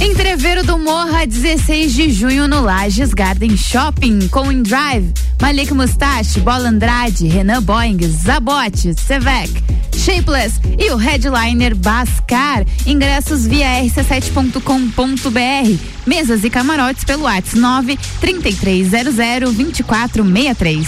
Entreveiro 0.00 0.64
do 0.64 0.78
Morra, 0.78 1.26
16 1.26 1.92
de 1.92 2.10
junho 2.10 2.48
no 2.48 2.62
Lages 2.62 3.12
Garden 3.12 3.54
Shopping, 3.54 4.28
com 4.28 4.50
InDrive, 4.50 5.12
Malik 5.42 5.74
Mustache, 5.74 6.40
Bola 6.40 6.70
Andrade, 6.70 7.28
Renan 7.28 7.62
Boeing, 7.62 7.98
Zabote, 8.08 8.94
Sevec. 8.94 9.73
Shapeless 10.04 10.60
e 10.78 10.90
o 10.90 10.96
headliner 10.96 11.74
Bascar. 11.74 12.62
Ingressos 12.86 13.46
via 13.46 13.80
rc7.com.br. 13.82 15.78
Mesas 16.06 16.44
e 16.44 16.50
camarotes 16.50 17.04
pelo 17.04 17.22
WhatsApp 17.22 17.58
9 17.58 17.98
3300 18.20 19.54
2463. 19.54 20.86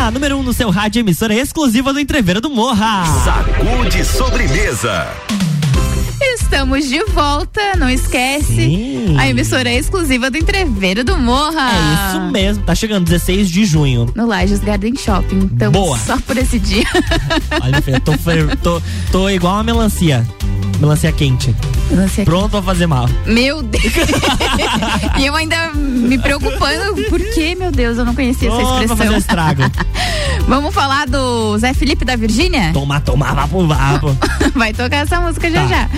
A 0.00 0.10
número 0.10 0.38
1 0.38 0.40
um 0.40 0.42
no 0.42 0.52
seu 0.54 0.70
rádio, 0.70 1.00
emissora 1.00 1.34
exclusiva 1.34 1.92
do 1.92 2.00
Entreveiro 2.00 2.40
do 2.40 2.48
Morra. 2.48 3.04
Sacude 3.22 4.02
sobremesa. 4.02 5.06
Estamos 6.22 6.88
de 6.88 7.04
volta, 7.04 7.76
não 7.76 7.88
esquece. 7.88 8.46
Sim. 8.46 9.14
A 9.18 9.28
emissora 9.28 9.70
exclusiva 9.70 10.30
do 10.30 10.38
Entreveiro 10.38 11.04
do 11.04 11.18
Morra. 11.18 11.70
É 11.70 12.08
isso 12.08 12.20
mesmo, 12.32 12.64
tá 12.64 12.74
chegando 12.74 13.04
16 13.04 13.50
de 13.50 13.66
junho. 13.66 14.10
No 14.16 14.26
Lages 14.26 14.60
Garden 14.60 14.96
Shopping. 14.96 15.50
Então, 15.52 15.70
Boa. 15.70 15.98
só 15.98 16.18
por 16.18 16.38
esse 16.38 16.58
dia. 16.58 16.86
Olha, 17.62 17.82
filha, 17.82 18.00
tô, 18.00 18.12
tô, 18.62 18.82
tô 19.12 19.28
igual 19.28 19.54
uma 19.56 19.62
melancia. 19.62 20.26
Melancia 20.80 21.12
quente. 21.12 21.54
Melancia 21.90 22.24
Pronto 22.24 22.48
pra 22.50 22.62
fazer 22.62 22.86
mal. 22.86 23.06
Meu 23.26 23.62
Deus. 23.62 23.84
e 25.18 25.26
eu 25.26 25.34
ainda 25.36 25.70
me 25.74 26.16
preocupando, 26.18 27.02
por 27.10 27.20
que, 27.20 27.54
meu 27.54 27.70
Deus, 27.70 27.98
eu 27.98 28.04
não 28.04 28.14
conhecia 28.14 28.48
essa 28.48 28.56
Pronto 28.56 28.72
pra 28.74 28.84
expressão. 28.84 28.96
fazer 28.96 29.14
o 29.14 29.18
estrago. 29.18 29.62
Vamos 30.48 30.74
falar 30.74 31.06
do 31.06 31.56
Zé 31.58 31.74
Felipe 31.74 32.04
da 32.04 32.16
Virgínia? 32.16 32.70
Toma, 32.72 32.98
toma, 33.00 33.32
vapo, 33.34 33.66
vapo. 33.66 34.16
Vai 34.56 34.72
tocar 34.72 34.98
essa 34.98 35.20
música 35.20 35.50
já 35.50 35.60
Tá. 35.62 35.68
já. 35.68 35.88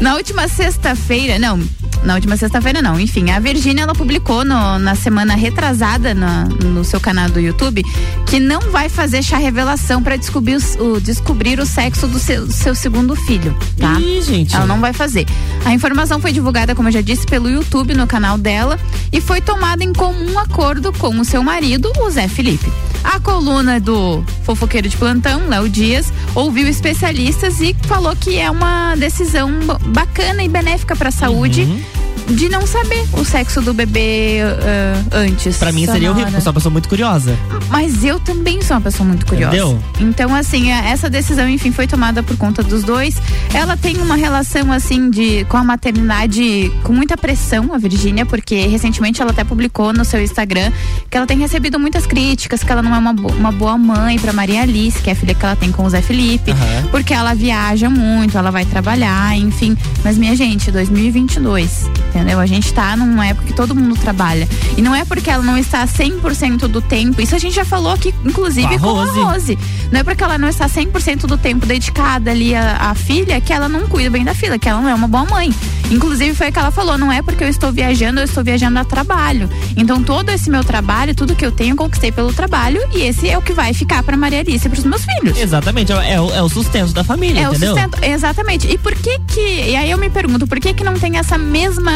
Na 0.00 0.14
última 0.16 0.48
sexta-feira, 0.48 1.38
não, 1.38 1.60
na 2.02 2.14
última 2.14 2.36
sexta-feira 2.36 2.82
não, 2.82 2.98
enfim, 2.98 3.30
a 3.30 3.38
Virgínia 3.38 3.82
ela 3.82 3.94
publicou 3.94 4.44
no- 4.44 4.78
na 4.78 4.94
semana 4.94 5.34
retrasada 5.34 6.14
na- 6.14 6.44
no 6.44 6.84
seu 6.84 7.00
canal 7.00 7.28
do 7.30 7.40
YouTube 7.40 7.82
que 8.26 8.38
não 8.40 8.60
vai 8.70 8.88
fazer 8.88 9.22
chá 9.22 9.36
revelação 9.38 10.02
para 10.02 10.16
descobrir, 10.16 10.56
o, 10.78 11.00
descobrir 11.00 11.58
o 11.60 11.66
sexo 11.66 12.06
do 12.06 12.18
seu, 12.18 12.50
seu 12.50 12.74
segundo 12.74 13.14
filho, 13.14 13.56
tá? 13.78 13.98
Ih, 14.00 14.20
gente. 14.22 14.54
Ela 14.54 14.66
não 14.66 14.80
vai 14.80 14.92
fazer. 14.92 15.26
A 15.64 15.72
informação 15.72 16.20
foi 16.20 16.32
divulgada, 16.32 16.74
como 16.74 16.88
eu 16.88 16.92
já 16.92 17.00
disse, 17.00 17.26
pelo 17.26 17.48
YouTube 17.48 17.94
no 17.94 18.06
canal 18.06 18.36
dela 18.36 18.78
e 19.12 19.20
foi 19.20 19.40
tomada 19.40 19.82
em 19.84 19.92
comum 19.92 20.38
acordo 20.38 20.92
com 20.92 21.18
o 21.18 21.24
seu 21.24 21.42
marido, 21.42 21.90
o 21.98 22.10
Zé 22.10 22.28
Felipe. 22.28 22.70
A 23.04 23.20
coluna 23.20 23.78
do 23.78 24.24
fofoqueiro 24.44 24.88
de 24.88 24.96
plantão, 24.96 25.46
Léo 25.48 25.68
Dias, 25.68 26.12
ouviu 26.34 26.66
especialistas 26.66 27.60
e 27.60 27.74
falou 27.86 28.16
que 28.16 28.38
é 28.38 28.50
uma 28.50 28.96
decisão 28.96 29.52
ba- 29.60 29.78
bacana 29.78 30.42
e 30.42 30.48
benéfica 30.48 30.96
para 30.96 31.10
a 31.10 31.12
saúde 31.12 31.62
Uhum. 31.62 31.82
De 32.28 32.48
não 32.48 32.66
saber 32.66 33.04
o 33.12 33.24
sexo 33.24 33.60
do 33.60 33.74
bebê 33.74 34.38
ah, 34.42 35.02
antes. 35.12 35.56
Pra 35.58 35.72
mim 35.72 35.86
seria 35.86 36.10
horrível, 36.10 36.32
eu 36.32 36.40
sou 36.40 36.50
uma 36.50 36.54
pessoa 36.54 36.72
muito 36.72 36.88
curiosa. 36.88 37.36
Mas 37.68 38.04
eu 38.04 38.18
também 38.20 38.62
sou 38.62 38.76
uma 38.76 38.80
pessoa 38.82 39.06
muito 39.06 39.26
curiosa. 39.26 39.54
Entendeu? 39.56 39.82
Então, 40.00 40.34
assim, 40.34 40.72
a- 40.72 40.84
essa 40.88 41.08
decisão, 41.10 41.48
enfim, 41.48 41.70
foi 41.72 41.86
tomada 41.86 42.22
por 42.22 42.36
conta 42.36 42.62
dos 42.62 42.82
dois. 42.82 43.16
Ela 43.52 43.76
tem 43.76 43.96
uma 43.98 44.16
relação, 44.16 44.72
assim, 44.72 45.10
de 45.10 45.44
com 45.48 45.56
a 45.56 45.64
maternidade 45.64 46.72
com 46.82 46.92
muita 46.92 47.16
pressão, 47.16 47.72
a 47.74 47.78
Virgínia, 47.78 48.24
porque 48.26 48.66
recentemente 48.66 49.20
ela 49.20 49.30
até 49.30 49.44
publicou 49.44 49.92
no 49.92 50.04
seu 50.04 50.22
Instagram 50.22 50.72
que 51.10 51.16
ela 51.16 51.26
tem 51.26 51.38
recebido 51.38 51.78
muitas 51.78 52.06
críticas, 52.06 52.62
que 52.62 52.70
ela 52.72 52.82
não 52.82 52.94
é 52.94 52.98
uma, 52.98 53.10
uma 53.12 53.52
boa 53.52 53.76
mãe 53.76 54.18
pra 54.18 54.32
Maria 54.32 54.62
Alice, 54.62 55.00
que 55.02 55.10
é 55.10 55.12
a 55.12 55.16
filha 55.16 55.34
que 55.34 55.44
ela 55.44 55.56
tem 55.56 55.70
com 55.70 55.84
o 55.84 55.90
Zé 55.90 56.00
Felipe, 56.02 56.50
Aham. 56.52 56.88
porque 56.90 57.12
ela 57.14 57.34
viaja 57.34 57.88
muito, 57.90 58.36
ela 58.38 58.50
vai 58.50 58.64
trabalhar, 58.64 59.36
enfim. 59.36 59.76
Mas, 60.02 60.16
minha 60.18 60.34
gente, 60.34 60.70
2022, 60.70 61.90
entendeu? 62.14 62.38
A 62.38 62.46
gente 62.46 62.72
tá 62.72 62.96
numa 62.96 63.26
época 63.26 63.46
que 63.46 63.52
todo 63.52 63.74
mundo 63.74 63.96
trabalha. 63.96 64.48
E 64.76 64.82
não 64.82 64.94
é 64.94 65.04
porque 65.04 65.28
ela 65.28 65.42
não 65.42 65.58
está 65.58 65.84
100% 65.86 66.68
do 66.68 66.80
tempo, 66.80 67.20
isso 67.20 67.34
a 67.34 67.38
gente 67.38 67.54
já 67.54 67.64
falou 67.64 67.92
aqui, 67.92 68.14
inclusive, 68.24 68.78
Com 68.78 69.00
a 69.00 69.06
com 69.06 69.20
a 69.20 69.32
Rose. 69.32 69.58
Não 69.90 70.00
é 70.00 70.04
porque 70.04 70.22
ela 70.22 70.38
não 70.38 70.48
está 70.48 70.68
100% 70.68 71.26
do 71.26 71.36
tempo 71.36 71.66
dedicada 71.66 72.30
ali 72.30 72.54
à, 72.54 72.90
à 72.90 72.94
filha 72.94 73.40
que 73.40 73.52
ela 73.52 73.68
não 73.68 73.88
cuida 73.88 74.10
bem 74.10 74.24
da 74.24 74.34
filha, 74.34 74.58
que 74.58 74.68
ela 74.68 74.80
não 74.80 74.88
é 74.88 74.94
uma 74.94 75.08
boa 75.08 75.24
mãe. 75.24 75.52
Inclusive, 75.90 76.34
foi 76.34 76.48
o 76.48 76.52
que 76.52 76.58
ela 76.58 76.70
falou: 76.70 76.96
não 76.96 77.12
é 77.12 77.20
porque 77.22 77.44
eu 77.44 77.48
estou 77.48 77.72
viajando, 77.72 78.20
eu 78.20 78.24
estou 78.24 78.42
viajando 78.42 78.78
a 78.78 78.84
trabalho. 78.84 79.48
Então, 79.76 80.02
todo 80.02 80.30
esse 80.30 80.48
meu 80.50 80.64
trabalho, 80.64 81.14
tudo 81.14 81.34
que 81.34 81.44
eu 81.44 81.52
tenho, 81.52 81.72
eu 81.72 81.76
conquistei 81.76 82.10
pelo 82.10 82.32
trabalho 82.32 82.80
e 82.92 83.02
esse 83.02 83.28
é 83.28 83.36
o 83.36 83.42
que 83.42 83.52
vai 83.52 83.74
ficar 83.74 84.02
pra 84.02 84.16
Maria 84.16 84.40
Alice 84.40 84.66
e 84.66 84.70
pros 84.70 84.84
meus 84.84 85.04
filhos. 85.04 85.36
Exatamente, 85.38 85.92
é, 85.92 86.14
é 86.14 86.20
o, 86.20 86.34
é 86.34 86.42
o 86.42 86.48
sustento 86.48 86.92
da 86.92 87.04
família, 87.04 87.40
É 87.42 87.48
o 87.48 87.50
entendeu? 87.50 87.74
sustento, 87.74 88.02
exatamente. 88.04 88.66
E 88.72 88.78
por 88.78 88.94
que 88.94 89.18
que, 89.26 89.40
e 89.70 89.76
aí 89.76 89.90
eu 89.90 89.98
me 89.98 90.08
pergunto, 90.08 90.46
por 90.46 90.58
que 90.58 90.72
que 90.72 90.82
não 90.84 90.94
tem 90.94 91.18
essa 91.18 91.36
mesma 91.36 91.92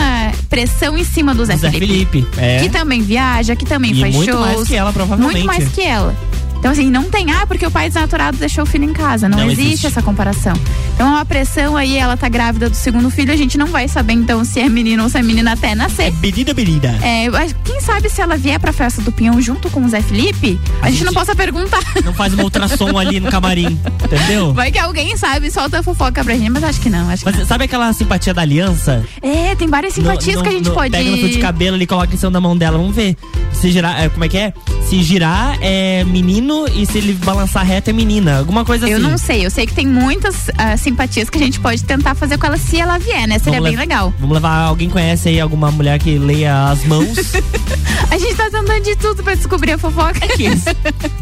pressão 0.48 0.96
em 0.96 1.04
cima 1.04 1.34
do 1.34 1.44
Zé, 1.44 1.56
Zé 1.56 1.70
Felipe, 1.70 2.26
é. 2.36 2.58
Que 2.60 2.68
também 2.68 3.02
viaja, 3.02 3.54
que 3.56 3.64
também 3.64 3.92
E 3.92 4.00
faz 4.00 4.14
muito 4.14 4.30
shows. 4.32 4.46
mais 4.46 4.68
que 4.68 4.74
ela, 4.74 4.92
provavelmente. 4.92 5.32
Muito 5.34 5.46
mais 5.46 5.68
que 5.68 5.80
ela. 5.82 6.14
Então, 6.58 6.72
assim, 6.72 6.90
não 6.90 7.04
tem, 7.04 7.30
ah, 7.30 7.46
porque 7.46 7.64
o 7.64 7.70
pai 7.70 7.86
desnaturado 7.88 8.36
deixou 8.36 8.64
o 8.64 8.66
filho 8.66 8.84
em 8.84 8.92
casa. 8.92 9.28
Não, 9.28 9.38
Não 9.38 9.46
existe, 9.46 9.62
existe. 9.68 9.86
essa 9.86 10.02
comparação. 10.02 10.54
Então, 10.98 11.06
é 11.06 11.10
uma 11.12 11.24
pressão 11.24 11.76
aí, 11.76 11.96
ela 11.96 12.16
tá 12.16 12.28
grávida 12.28 12.68
do 12.68 12.74
segundo 12.74 13.08
filho, 13.08 13.32
a 13.32 13.36
gente 13.36 13.56
não 13.56 13.68
vai 13.68 13.86
saber, 13.86 14.14
então, 14.14 14.44
se 14.44 14.58
é 14.58 14.68
menino 14.68 15.04
ou 15.04 15.08
se 15.08 15.16
é 15.16 15.22
menina 15.22 15.52
até 15.52 15.72
nascer. 15.72 16.12
Menina, 16.14 16.52
menina. 16.52 16.98
É, 17.06 17.30
mas 17.30 17.54
quem 17.64 17.80
sabe 17.80 18.10
se 18.10 18.20
ela 18.20 18.36
vier 18.36 18.58
pra 18.58 18.72
festa 18.72 19.00
do 19.02 19.12
Pinhão 19.12 19.40
junto 19.40 19.70
com 19.70 19.84
o 19.84 19.88
Zé 19.88 20.02
Felipe, 20.02 20.58
a, 20.82 20.90
gente, 20.90 21.04
não 21.04 21.12
possa 21.12 21.36
perguntar. 21.36 21.78
Não 22.04 22.12
faz 22.12 22.34
uma 22.34 22.42
ultrassom 22.42 22.98
ali 22.98 23.20
no 23.20 23.30
camarim, 23.30 23.78
entendeu? 24.04 24.52
Vai 24.52 24.72
que 24.72 24.78
alguém 24.78 25.16
sabe 25.16 25.50
solta 25.52 25.78
a 25.78 25.82
fofoca 25.84 26.24
pra 26.24 26.34
gente, 26.34 26.50
mas 26.50 26.64
acho 26.64 26.80
que 26.80 26.90
não. 26.90 27.08
Acho 27.10 27.24
que 27.24 27.30
Mas 27.30 27.46
sabe 27.46 27.64
aquela 27.64 27.92
simpatia 27.92 28.34
da 28.34 28.42
aliança? 28.42 29.04
É, 29.20 29.54
tem 29.54 29.68
várias 29.68 29.94
simpatias 29.94 30.40
que 30.40 30.48
a 30.48 30.52
gente 30.52 30.70
pode. 30.70 30.90
Pega 30.90 31.10
no 31.10 31.16
fio 31.16 31.28
de 31.28 31.38
cabelo 31.38 31.76
ali, 31.76 31.86
coloca 31.86 32.12
em 32.12 32.16
cima 32.16 32.30
da 32.30 32.40
mão 32.40 32.56
dela. 32.56 32.78
Vamos 32.78 32.96
ver. 32.96 33.16
Se 33.52 33.70
girar, 33.70 34.00
é, 34.00 34.08
como 34.08 34.24
é 34.24 34.28
que 34.28 34.38
é? 34.38 34.52
Se 34.88 35.02
girar 35.02 35.58
é 35.60 36.04
menino 36.04 36.66
e 36.72 36.86
se 36.86 36.98
ele 36.98 37.12
balançar 37.12 37.64
reto 37.64 37.90
é 37.90 37.92
menina. 37.92 38.38
Alguma 38.38 38.64
coisa 38.64 38.86
assim. 38.86 38.94
Eu 38.94 39.00
não 39.00 39.18
sei, 39.18 39.44
eu 39.44 39.50
sei 39.50 39.66
que 39.66 39.74
tem 39.74 39.86
muitas 39.86 40.48
ah, 40.56 40.76
simpatias 40.88 41.28
que 41.28 41.36
a 41.36 41.40
gente 41.40 41.60
pode 41.60 41.84
tentar 41.84 42.14
fazer 42.14 42.38
com 42.38 42.46
ela 42.46 42.56
se 42.56 42.80
ela 42.80 42.98
vier, 42.98 43.28
né? 43.28 43.38
Seria 43.38 43.60
Vamos 43.60 43.68
bem 43.68 43.78
legal. 43.78 44.12
Vamos 44.18 44.34
levar. 44.34 44.58
Alguém 44.62 44.88
conhece 44.88 45.28
aí 45.28 45.40
alguma 45.40 45.70
mulher 45.70 45.98
que 45.98 46.18
leia 46.18 46.70
as 46.70 46.84
mãos? 46.84 47.08
A 48.10 48.16
gente 48.16 48.34
tá 48.34 48.44
tentando 48.44 48.80
de 48.80 48.96
tudo 48.96 49.22
pra 49.22 49.34
descobrir 49.34 49.72
a 49.72 49.78
fofoca. 49.78 50.20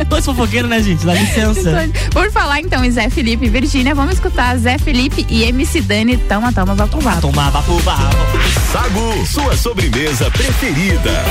Dois 0.08 0.24
fofoqueiros, 0.24 0.70
né, 0.70 0.80
gente? 0.80 1.04
Dá 1.04 1.14
licença. 1.14 1.90
Por 2.12 2.30
falar 2.30 2.60
então 2.60 2.84
em 2.84 2.90
Zé 2.92 3.10
Felipe 3.10 3.46
e 3.46 3.48
Virgínia, 3.48 3.92
vamos 3.92 4.14
escutar 4.14 4.56
Zé 4.56 4.78
Felipe 4.78 5.26
e 5.28 5.42
MC 5.42 5.80
Dani. 5.80 6.16
Toma, 6.16 6.52
toma, 6.52 6.76
vapo, 6.76 7.00
vapo. 7.00 7.22
Toma, 7.22 7.50
vapo, 7.50 7.78
vapo. 7.78 8.16
Sagu, 8.72 9.26
sua 9.26 9.56
sobremesa 9.56 10.30
preferida. 10.30 11.24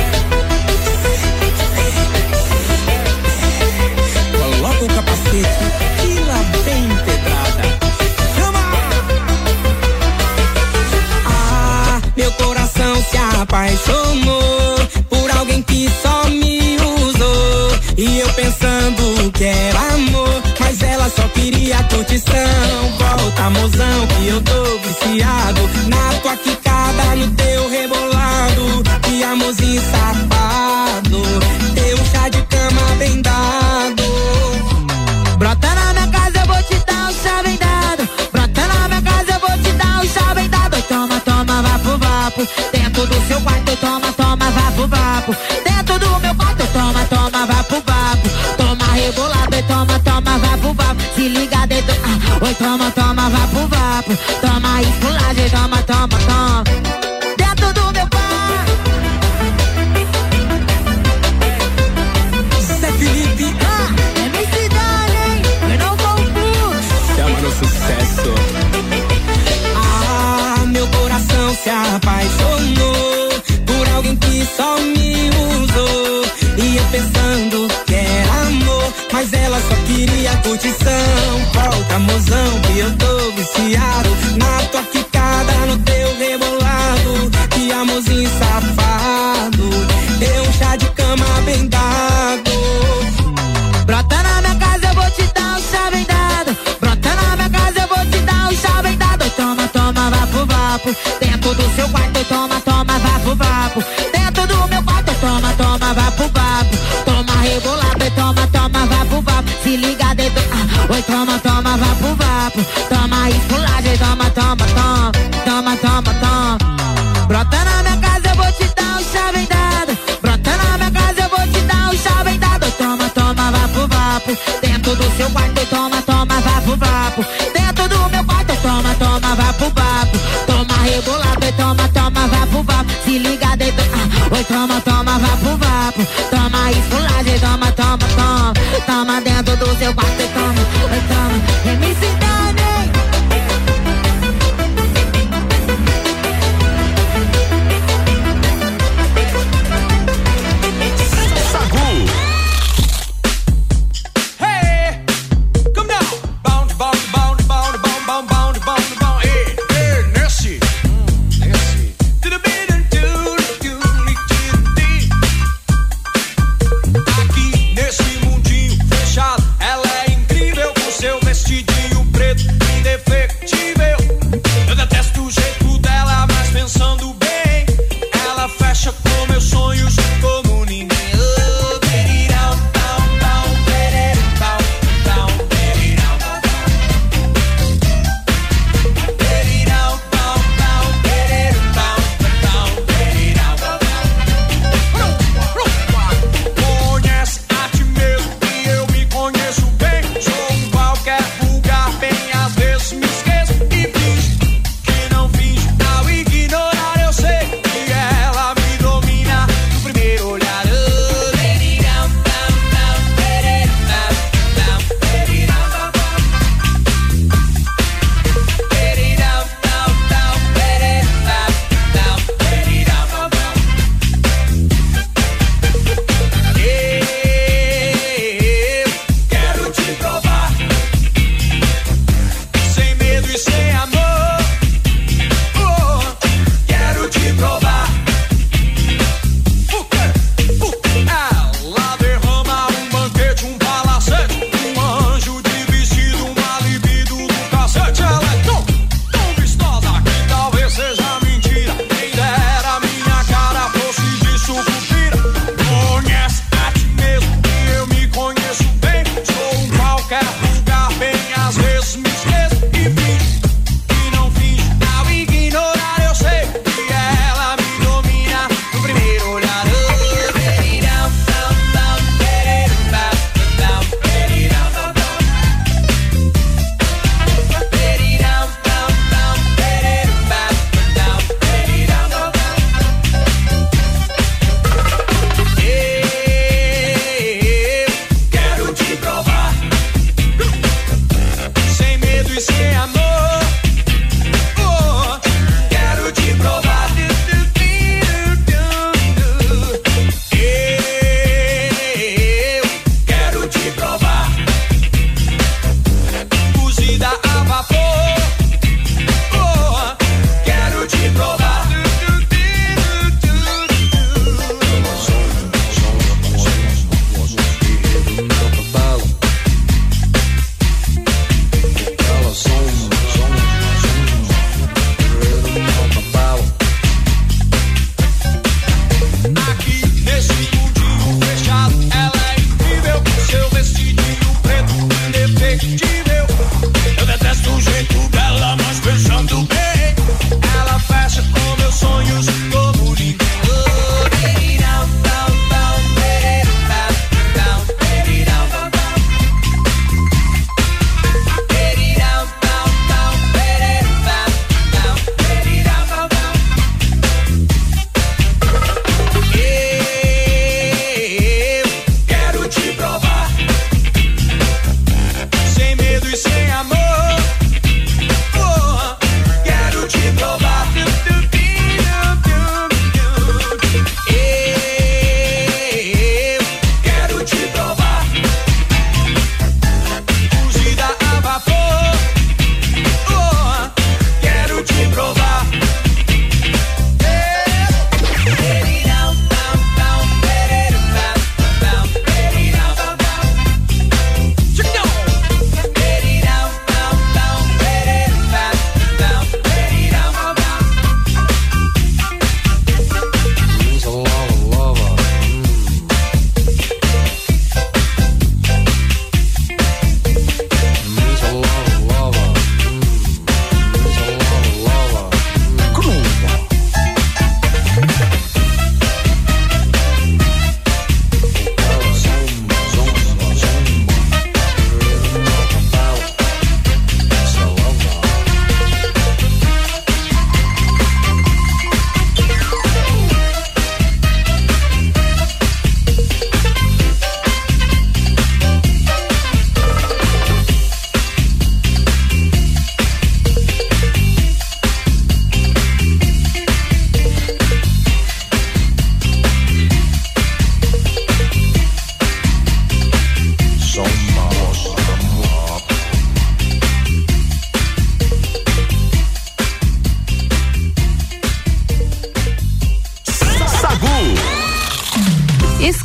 Coloca 4.38 4.84
o 4.84 4.88
capacete 4.88 5.75
se 13.10 13.18
apaixonou 13.18 14.76
por 15.10 15.32
alguém 15.32 15.62
que 15.62 15.90
só 16.02 16.28
me 16.30 16.78
usou. 16.78 17.80
E 17.98 18.20
eu 18.20 18.30
pensando 18.34 19.32
que 19.32 19.44
era 19.44 19.80
amor, 19.94 20.42
mas 20.60 20.82
ela 20.82 21.10
só 21.10 21.28
queria 21.30 21.84
curtição. 21.84 22.36
Volta, 22.98 23.50
mozão, 23.50 24.08
que 24.08 24.28
eu 24.28 24.42
tô 24.42 24.78
viciado 24.80 25.62
na 25.88 26.20
tua 26.22 26.36
quicada, 26.38 27.16
no 27.16 27.32
teu 27.32 27.70
rebolado. 27.70 28.84
Que 29.04 29.24
amorzinho 29.24 29.82
safado, 29.92 31.22
teu 31.76 31.98
chá 32.12 32.30
de 32.30 32.42
cama 32.44 32.95
toma, 52.58 52.92
toma, 52.92 53.30
vapo, 53.30 53.68
vapo. 53.68 54.14
Toma 54.42 54.82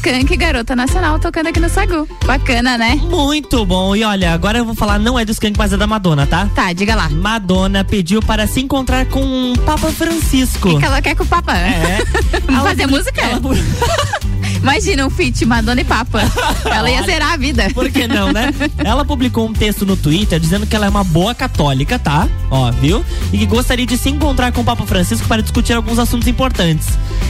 Skank, 0.00 0.34
garota 0.38 0.74
nacional, 0.74 1.18
tocando 1.18 1.48
aqui 1.48 1.60
no 1.60 1.68
Sagu. 1.68 2.08
Bacana, 2.24 2.78
né? 2.78 2.98
Muito 3.02 3.66
bom. 3.66 3.94
E 3.94 4.02
olha, 4.02 4.32
agora 4.32 4.56
eu 4.56 4.64
vou 4.64 4.74
falar, 4.74 4.98
não 4.98 5.18
é 5.18 5.26
do 5.26 5.32
Skank, 5.32 5.58
mas 5.58 5.74
é 5.74 5.76
da 5.76 5.86
Madonna, 5.86 6.26
tá? 6.26 6.48
Tá, 6.54 6.72
diga 6.72 6.94
lá. 6.94 7.10
Madonna 7.10 7.84
pediu 7.84 8.22
para 8.22 8.46
se 8.46 8.60
encontrar 8.60 9.04
com 9.04 9.52
o 9.52 9.58
Papa 9.58 9.92
Francisco. 9.92 10.70
O 10.70 10.78
que 10.78 10.86
ela 10.86 11.02
quer 11.02 11.14
com 11.14 11.24
o 11.24 11.26
Papa? 11.26 11.54
É. 11.54 11.98
Vamos 12.48 12.62
fazer 12.62 12.86
música? 12.86 13.20
Imagina 14.62 15.06
um 15.06 15.10
feat 15.10 15.44
Madonna 15.46 15.80
e 15.80 15.84
Papa. 15.84 16.20
Ela 16.70 16.90
ia 16.90 17.02
zerar 17.02 17.32
a 17.32 17.36
vida. 17.36 17.68
Por 17.72 17.90
que 17.90 18.06
não, 18.06 18.32
né? 18.32 18.52
Ela 18.78 19.04
publicou 19.04 19.46
um 19.48 19.52
texto 19.52 19.86
no 19.86 19.96
Twitter 19.96 20.38
dizendo 20.38 20.66
que 20.66 20.74
ela 20.76 20.86
é 20.86 20.88
uma 20.88 21.02
boa 21.04 21.34
católica, 21.34 21.98
tá? 21.98 22.28
Ó, 22.50 22.70
viu? 22.72 23.04
E 23.32 23.38
que 23.38 23.46
gostaria 23.46 23.86
de 23.86 23.96
se 23.96 24.08
encontrar 24.10 24.52
com 24.52 24.60
o 24.60 24.64
Papa 24.64 24.84
Francisco 24.86 25.26
para 25.26 25.40
discutir 25.42 25.72
alguns 25.72 25.98
assuntos 25.98 26.28
importantes. 26.28 26.86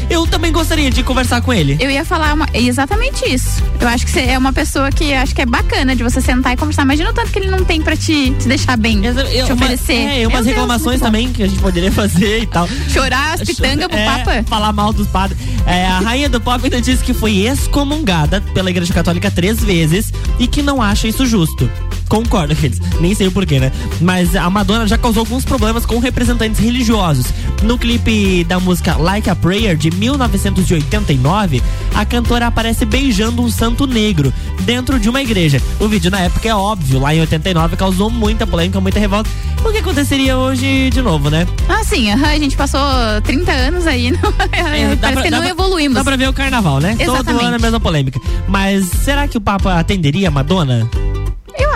Eu 0.08 0.26
também 0.26 0.50
gostaria 0.50 0.90
de 0.90 1.02
conversar 1.04 1.40
com 1.40 1.52
ele. 1.52 1.76
Eu 1.80 1.88
ia 1.90 2.04
falar 2.04 2.34
uma- 2.34 2.48
exatamente 2.52 3.24
isso. 3.32 3.62
Eu 3.80 3.86
acho 3.88 4.04
que 4.04 4.10
você 4.10 4.20
é 4.22 4.36
uma 4.38 4.52
pessoa 4.52 4.90
que 4.90 5.12
acho 5.14 5.34
que 5.34 5.40
é 5.42 5.46
bacana 5.46 5.94
de 5.94 6.02
você 6.02 6.20
sentar 6.20 6.52
e 6.52 6.56
conversar. 6.56 6.82
Imagina 6.82 7.10
o 7.10 7.12
tanto 7.12 7.30
que 7.30 7.38
ele 7.38 7.48
não 7.50 7.64
tem 7.64 7.80
pra 7.80 7.96
te, 7.96 8.30
te 8.32 8.48
deixar 8.48 8.76
bem, 8.76 9.00
te 9.00 9.08
Uma- 9.08 9.54
oferecer. 9.54 9.92
É, 9.92 10.16
e 10.16 10.20
Meu 10.20 10.30
umas 10.30 10.44
Deus, 10.44 10.56
reclamações 10.56 10.98
bom. 10.98 11.06
também 11.06 11.32
que 11.32 11.42
a 11.42 11.46
gente 11.46 11.60
poderia 11.60 11.92
fazer 11.92 12.40
e 12.42 12.46
tal. 12.46 12.68
Chorar 12.88 13.34
as 13.34 13.42
pitangas 13.42 13.86
pro 13.86 13.96
É, 13.96 14.04
Papa? 14.04 14.44
Falar 14.48 14.72
mal 14.72 14.92
dos 14.92 15.06
padres. 15.06 15.38
É, 15.66 15.86
a 15.86 16.00
rainha 16.00 16.28
do 16.28 16.40
pop 16.40 16.60
ainda 16.64 16.80
disse 16.80 17.04
que 17.04 17.14
foi 17.20 17.40
excomungada 17.46 18.40
pela 18.54 18.70
Igreja 18.70 18.94
Católica 18.94 19.30
três 19.30 19.62
vezes 19.62 20.10
e 20.38 20.46
que 20.46 20.62
não 20.62 20.80
acha 20.80 21.06
isso 21.06 21.26
justo. 21.26 21.70
Concordo 22.10 22.54
com 22.54 22.66
eles. 22.66 22.78
Nem 23.00 23.14
sei 23.14 23.28
o 23.28 23.32
porquê, 23.32 23.58
né? 23.58 23.72
Mas 24.00 24.36
a 24.36 24.50
Madonna 24.50 24.86
já 24.86 24.98
causou 24.98 25.20
alguns 25.20 25.44
problemas 25.44 25.86
com 25.86 25.98
representantes 25.98 26.60
religiosos. 26.60 27.24
No 27.62 27.78
clipe 27.78 28.44
da 28.44 28.60
música 28.60 28.96
Like 28.96 29.30
a 29.30 29.34
Prayer 29.36 29.76
de 29.76 29.90
1989, 29.92 31.62
a 31.94 32.04
cantora 32.04 32.46
aparece 32.48 32.84
beijando 32.84 33.42
um 33.42 33.50
santo 33.50 33.86
negro 33.86 34.32
dentro 34.62 34.98
de 34.98 35.08
uma 35.08 35.22
igreja. 35.22 35.62
O 35.78 35.86
vídeo 35.88 36.10
na 36.10 36.20
época 36.20 36.48
é 36.48 36.54
óbvio, 36.54 36.98
lá 37.00 37.14
em 37.14 37.20
89 37.20 37.76
causou 37.76 38.10
muita 38.10 38.46
polêmica, 38.46 38.80
muita 38.80 38.98
revolta. 38.98 39.30
O 39.64 39.70
que 39.70 39.78
aconteceria 39.78 40.36
hoje 40.36 40.90
de 40.90 41.02
novo, 41.02 41.30
né? 41.30 41.46
Ah, 41.68 41.84
sim, 41.84 42.10
a 42.10 42.38
gente 42.38 42.56
passou 42.56 42.80
30 43.22 43.52
anos 43.52 43.86
aí. 43.86 44.10
Não, 44.20 44.30
É, 44.52 44.96
parece 44.96 45.12
pra- 45.14 45.22
que 45.22 45.30
não 45.30 45.38
pra- 45.40 45.48
evoluímos. 45.50 45.94
Dá 45.94 46.02
pra 46.04 46.16
ver 46.16 46.28
o 46.28 46.32
carnaval, 46.32 46.80
né? 46.80 46.96
Todo 46.98 47.14
Exatamente. 47.14 47.44
ano 47.44 47.56
a 47.56 47.58
mesma 47.58 47.78
polêmica. 47.80 48.20
Mas 48.48 48.86
será 49.04 49.28
que 49.28 49.36
o 49.36 49.40
Papa 49.40 49.78
atenderia 49.78 50.28
a 50.28 50.30
Madonna? 50.30 50.88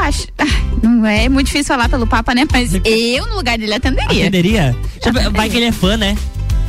Acho. 0.07 0.27
Ah, 0.39 0.45
Não 0.83 1.07
é 1.07 1.29
muito 1.29 1.47
difícil 1.47 1.67
falar 1.67 1.89
pelo 1.89 2.07
Papa, 2.07 2.35
né? 2.35 2.45
Mas 2.53 2.73
eu, 2.85 3.27
no 3.27 3.37
lugar 3.37 3.57
dele, 3.59 3.75
atenderia. 3.75 4.23
Atenderia? 4.25 4.77
Ver, 5.13 5.31
Vai 5.31 5.49
que 5.49 5.57
ele 5.57 5.67
é 5.67 5.73
fã, 5.73 5.97
né? 5.97 6.17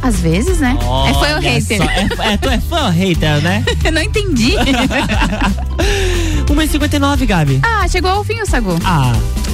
Às 0.02 0.20
vezes, 0.20 0.60
né? 0.60 0.78
é 0.80 1.14
fã 1.14 1.36
ou 1.36 1.42
hater? 1.42 1.78
só, 1.78 1.84
É, 1.84 2.34
é, 2.34 2.38
tu 2.38 2.50
é 2.50 2.60
fã 2.60 2.86
ou 2.86 2.92
hater, 2.92 3.42
né? 3.42 3.64
Eu 3.84 3.92
não 3.92 4.02
entendi. 4.02 4.54
1h59, 6.48 7.26
Gabi. 7.26 7.60
ah, 7.64 7.88
chegou 7.88 8.12
ao 8.12 8.24
fim 8.24 8.40
o 8.40 8.46
Sagu. 8.46 8.78
Ah. 8.86 9.14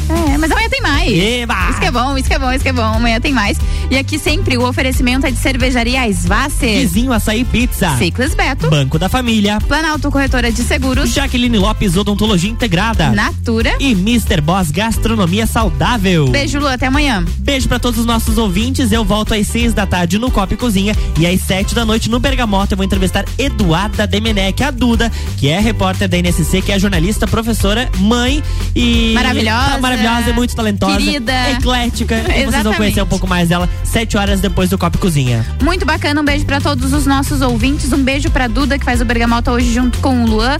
É, 0.10 0.38
mas 0.38 0.52
amanhã 0.52 0.70
tem 0.70 0.82
mais. 0.82 1.12
Eba! 1.12 1.70
Isso 1.70 1.80
que 1.80 1.86
é 1.86 1.92
bom, 1.92 2.18
isso 2.18 2.28
que 2.28 2.34
é 2.34 2.40
bom, 2.40 2.52
isso 2.52 2.64
que 2.64 2.70
é 2.70 2.74
bom. 2.74 2.82
Amanhã 2.82 3.20
tem 3.20 3.34
mais. 3.34 3.58
E 3.90 3.98
aqui 3.98 4.18
sempre 4.18 4.58
o 4.58 4.68
oferecimento 4.68 5.26
é 5.26 5.32
de 5.32 5.38
cervejaria 5.38 6.08
Svasser. 6.12 6.80
Vizinho 6.80 7.12
Açaí 7.12 7.44
Pizza. 7.44 7.96
Ciclis 7.98 8.34
Beto. 8.34 8.70
Banco 8.70 8.98
da 8.98 9.10
Família. 9.10 9.60
Planalto 9.68 10.10
Corretora 10.10 10.52
de 10.52 10.64
Seguros. 10.64 11.12
Jaqueline 11.12 11.58
Lopes 11.58 11.96
Odontologia 11.96 12.50
Integrada. 12.50 13.12
Natura. 13.12 13.76
E 13.80 13.92
Mr. 13.92 14.42
Boss 14.42 14.72
Gastronomia 14.72 15.46
Saudável. 15.46 16.28
Beijo, 16.30 16.60
Lu, 16.60 16.68
até 16.68 16.88
amanhã. 16.88 17.24
Beijo 17.40 17.68
pra 17.68 17.80
todos 17.80 18.00
os 18.00 18.06
nossos 18.06 18.38
ouvintes. 18.38 18.92
Eu 18.92 19.04
volto 19.04 19.34
às 19.34 19.48
seis 19.48 19.74
da 19.74 19.86
tarde 19.86 20.18
no 20.18 20.32
Copa 20.32 20.54
e 20.54 20.58
Cozinha 20.58 20.96
e 21.20 21.28
às 21.28 21.42
sete 21.42 21.76
da 21.76 21.86
noite 21.86 22.10
no 22.10 22.20
Bergamota 22.20 22.74
eu 22.74 22.78
vou 22.78 22.86
entrevistar 22.86 23.26
Eduarda 23.38 24.08
Demenec, 24.08 24.64
a 24.64 24.72
Duda, 24.72 25.12
que 25.38 25.48
é 25.48 25.60
repórter 25.60 26.08
da 26.08 26.18
NSC, 26.18 26.62
que 26.62 26.72
é 26.72 26.80
jornalista, 26.80 27.28
professora, 27.28 27.90
mãe 27.98 28.44
e 28.76 29.14
Maravilhosa. 29.14 29.72
Tá 29.72 29.78
maravilhosa 29.98 30.30
e 30.30 30.34
muito 30.34 30.56
talentosa, 30.56 30.98
Querida. 30.98 31.34
eclética. 31.52 32.16
E 32.36 32.46
vocês 32.46 32.64
vão 32.64 32.74
conhecer 32.74 33.02
um 33.02 33.08
pouco 33.08 33.28
mais 33.28 33.50
dela 33.50 33.70
sete 33.84 34.18
horas 34.18 34.40
depois 34.40 34.70
do 34.70 34.78
Copa 34.78 34.98
e 34.98 35.00
Cozinha. 35.00 35.46
Muito 35.62 35.86
bacana, 35.86 36.22
um 36.22 36.26
beijo 36.26 36.46
pra 36.46 36.60
todos 36.62 36.94
os 36.94 37.06
nossos 37.06 37.42
ouvintes. 37.42 37.92
Um 37.92 38.04
beijo 38.04 38.30
pra 38.30 38.48
Duda, 38.48 38.78
que 38.78 38.86
faz 38.86 39.02
o 39.02 39.06
Bergamota 39.06 39.52
hoje 39.52 39.74
junto 39.74 40.00
com 40.00 40.24
o 40.24 40.28
Luan. 40.28 40.58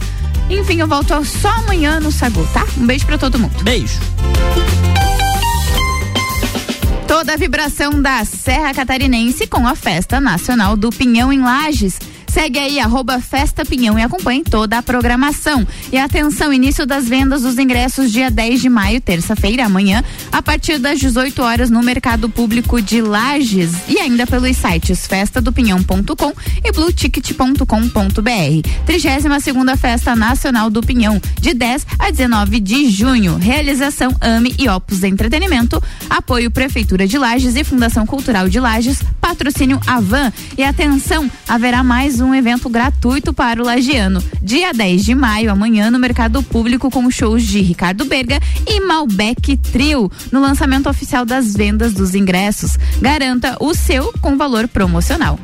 Enfim, 0.50 0.80
eu 0.80 0.86
volto 0.86 1.24
só 1.24 1.48
amanhã 1.48 2.00
no 2.00 2.12
Sagu, 2.12 2.46
tá? 2.52 2.66
Um 2.76 2.86
beijo 2.86 3.06
pra 3.06 3.16
todo 3.16 3.38
mundo. 3.38 3.62
Beijo. 3.62 3.98
Toda 7.06 7.34
a 7.34 7.36
vibração 7.36 8.00
da 8.00 8.24
Serra 8.24 8.72
Catarinense 8.74 9.46
com 9.46 9.66
a 9.66 9.74
Festa 9.76 10.20
Nacional 10.20 10.76
do 10.76 10.90
Pinhão 10.90 11.32
em 11.32 11.40
Lages. 11.40 11.98
Segue 12.32 12.58
aí, 12.58 12.80
arroba 12.80 13.20
Festa 13.20 13.62
Pinhão 13.62 13.98
e 13.98 14.02
acompanhe 14.02 14.42
toda 14.42 14.78
a 14.78 14.82
programação. 14.82 15.68
E 15.92 15.98
atenção, 15.98 16.50
início 16.50 16.86
das 16.86 17.06
vendas 17.06 17.42
dos 17.42 17.58
ingressos 17.58 18.10
dia 18.10 18.30
10 18.30 18.62
de 18.62 18.70
maio, 18.70 19.02
terça-feira, 19.02 19.66
amanhã, 19.66 20.02
a 20.32 20.40
partir 20.40 20.78
das 20.78 20.98
18 20.98 21.42
horas 21.42 21.68
no 21.68 21.82
Mercado 21.82 22.30
Público 22.30 22.80
de 22.80 23.02
Lages 23.02 23.72
e 23.86 23.98
ainda 23.98 24.26
pelos 24.26 24.56
sites 24.56 25.06
festadopinhão.com 25.06 26.32
e 26.64 26.72
blueticket.com.br. 26.72 28.68
32 28.86 29.44
segunda 29.44 29.76
Festa 29.76 30.16
Nacional 30.16 30.70
do 30.70 30.80
Pinhão, 30.80 31.20
de 31.38 31.52
10 31.52 31.86
a 31.98 32.10
19 32.10 32.60
de 32.60 32.88
junho. 32.88 33.36
Realização 33.36 34.16
AME 34.22 34.54
e 34.58 34.70
Opus 34.70 35.04
Entretenimento, 35.04 35.82
apoio 36.08 36.50
Prefeitura 36.50 37.06
de 37.06 37.18
Lages 37.18 37.56
e 37.56 37.62
Fundação 37.62 38.06
Cultural 38.06 38.48
de 38.48 38.58
Lages, 38.58 39.02
patrocínio 39.20 39.78
Avan. 39.86 40.32
E 40.56 40.64
atenção, 40.64 41.30
haverá 41.46 41.84
mais 41.84 42.21
um 42.22 42.34
evento 42.34 42.68
gratuito 42.68 43.32
para 43.32 43.60
o 43.60 43.64
lagiano. 43.64 44.22
Dia 44.42 44.72
10 44.72 45.04
de 45.04 45.14
maio, 45.14 45.50
amanhã, 45.50 45.90
no 45.90 45.98
Mercado 45.98 46.42
Público, 46.42 46.90
com 46.90 47.10
shows 47.10 47.42
de 47.42 47.60
Ricardo 47.60 48.04
Berga 48.04 48.40
e 48.66 48.80
Malbec 48.80 49.56
Trio, 49.56 50.10
no 50.30 50.40
lançamento 50.40 50.88
oficial 50.88 51.24
das 51.24 51.54
vendas 51.54 51.92
dos 51.92 52.14
ingressos. 52.14 52.78
Garanta 53.00 53.56
o 53.60 53.74
seu 53.74 54.12
com 54.20 54.36
valor 54.36 54.68
promocional. 54.68 55.38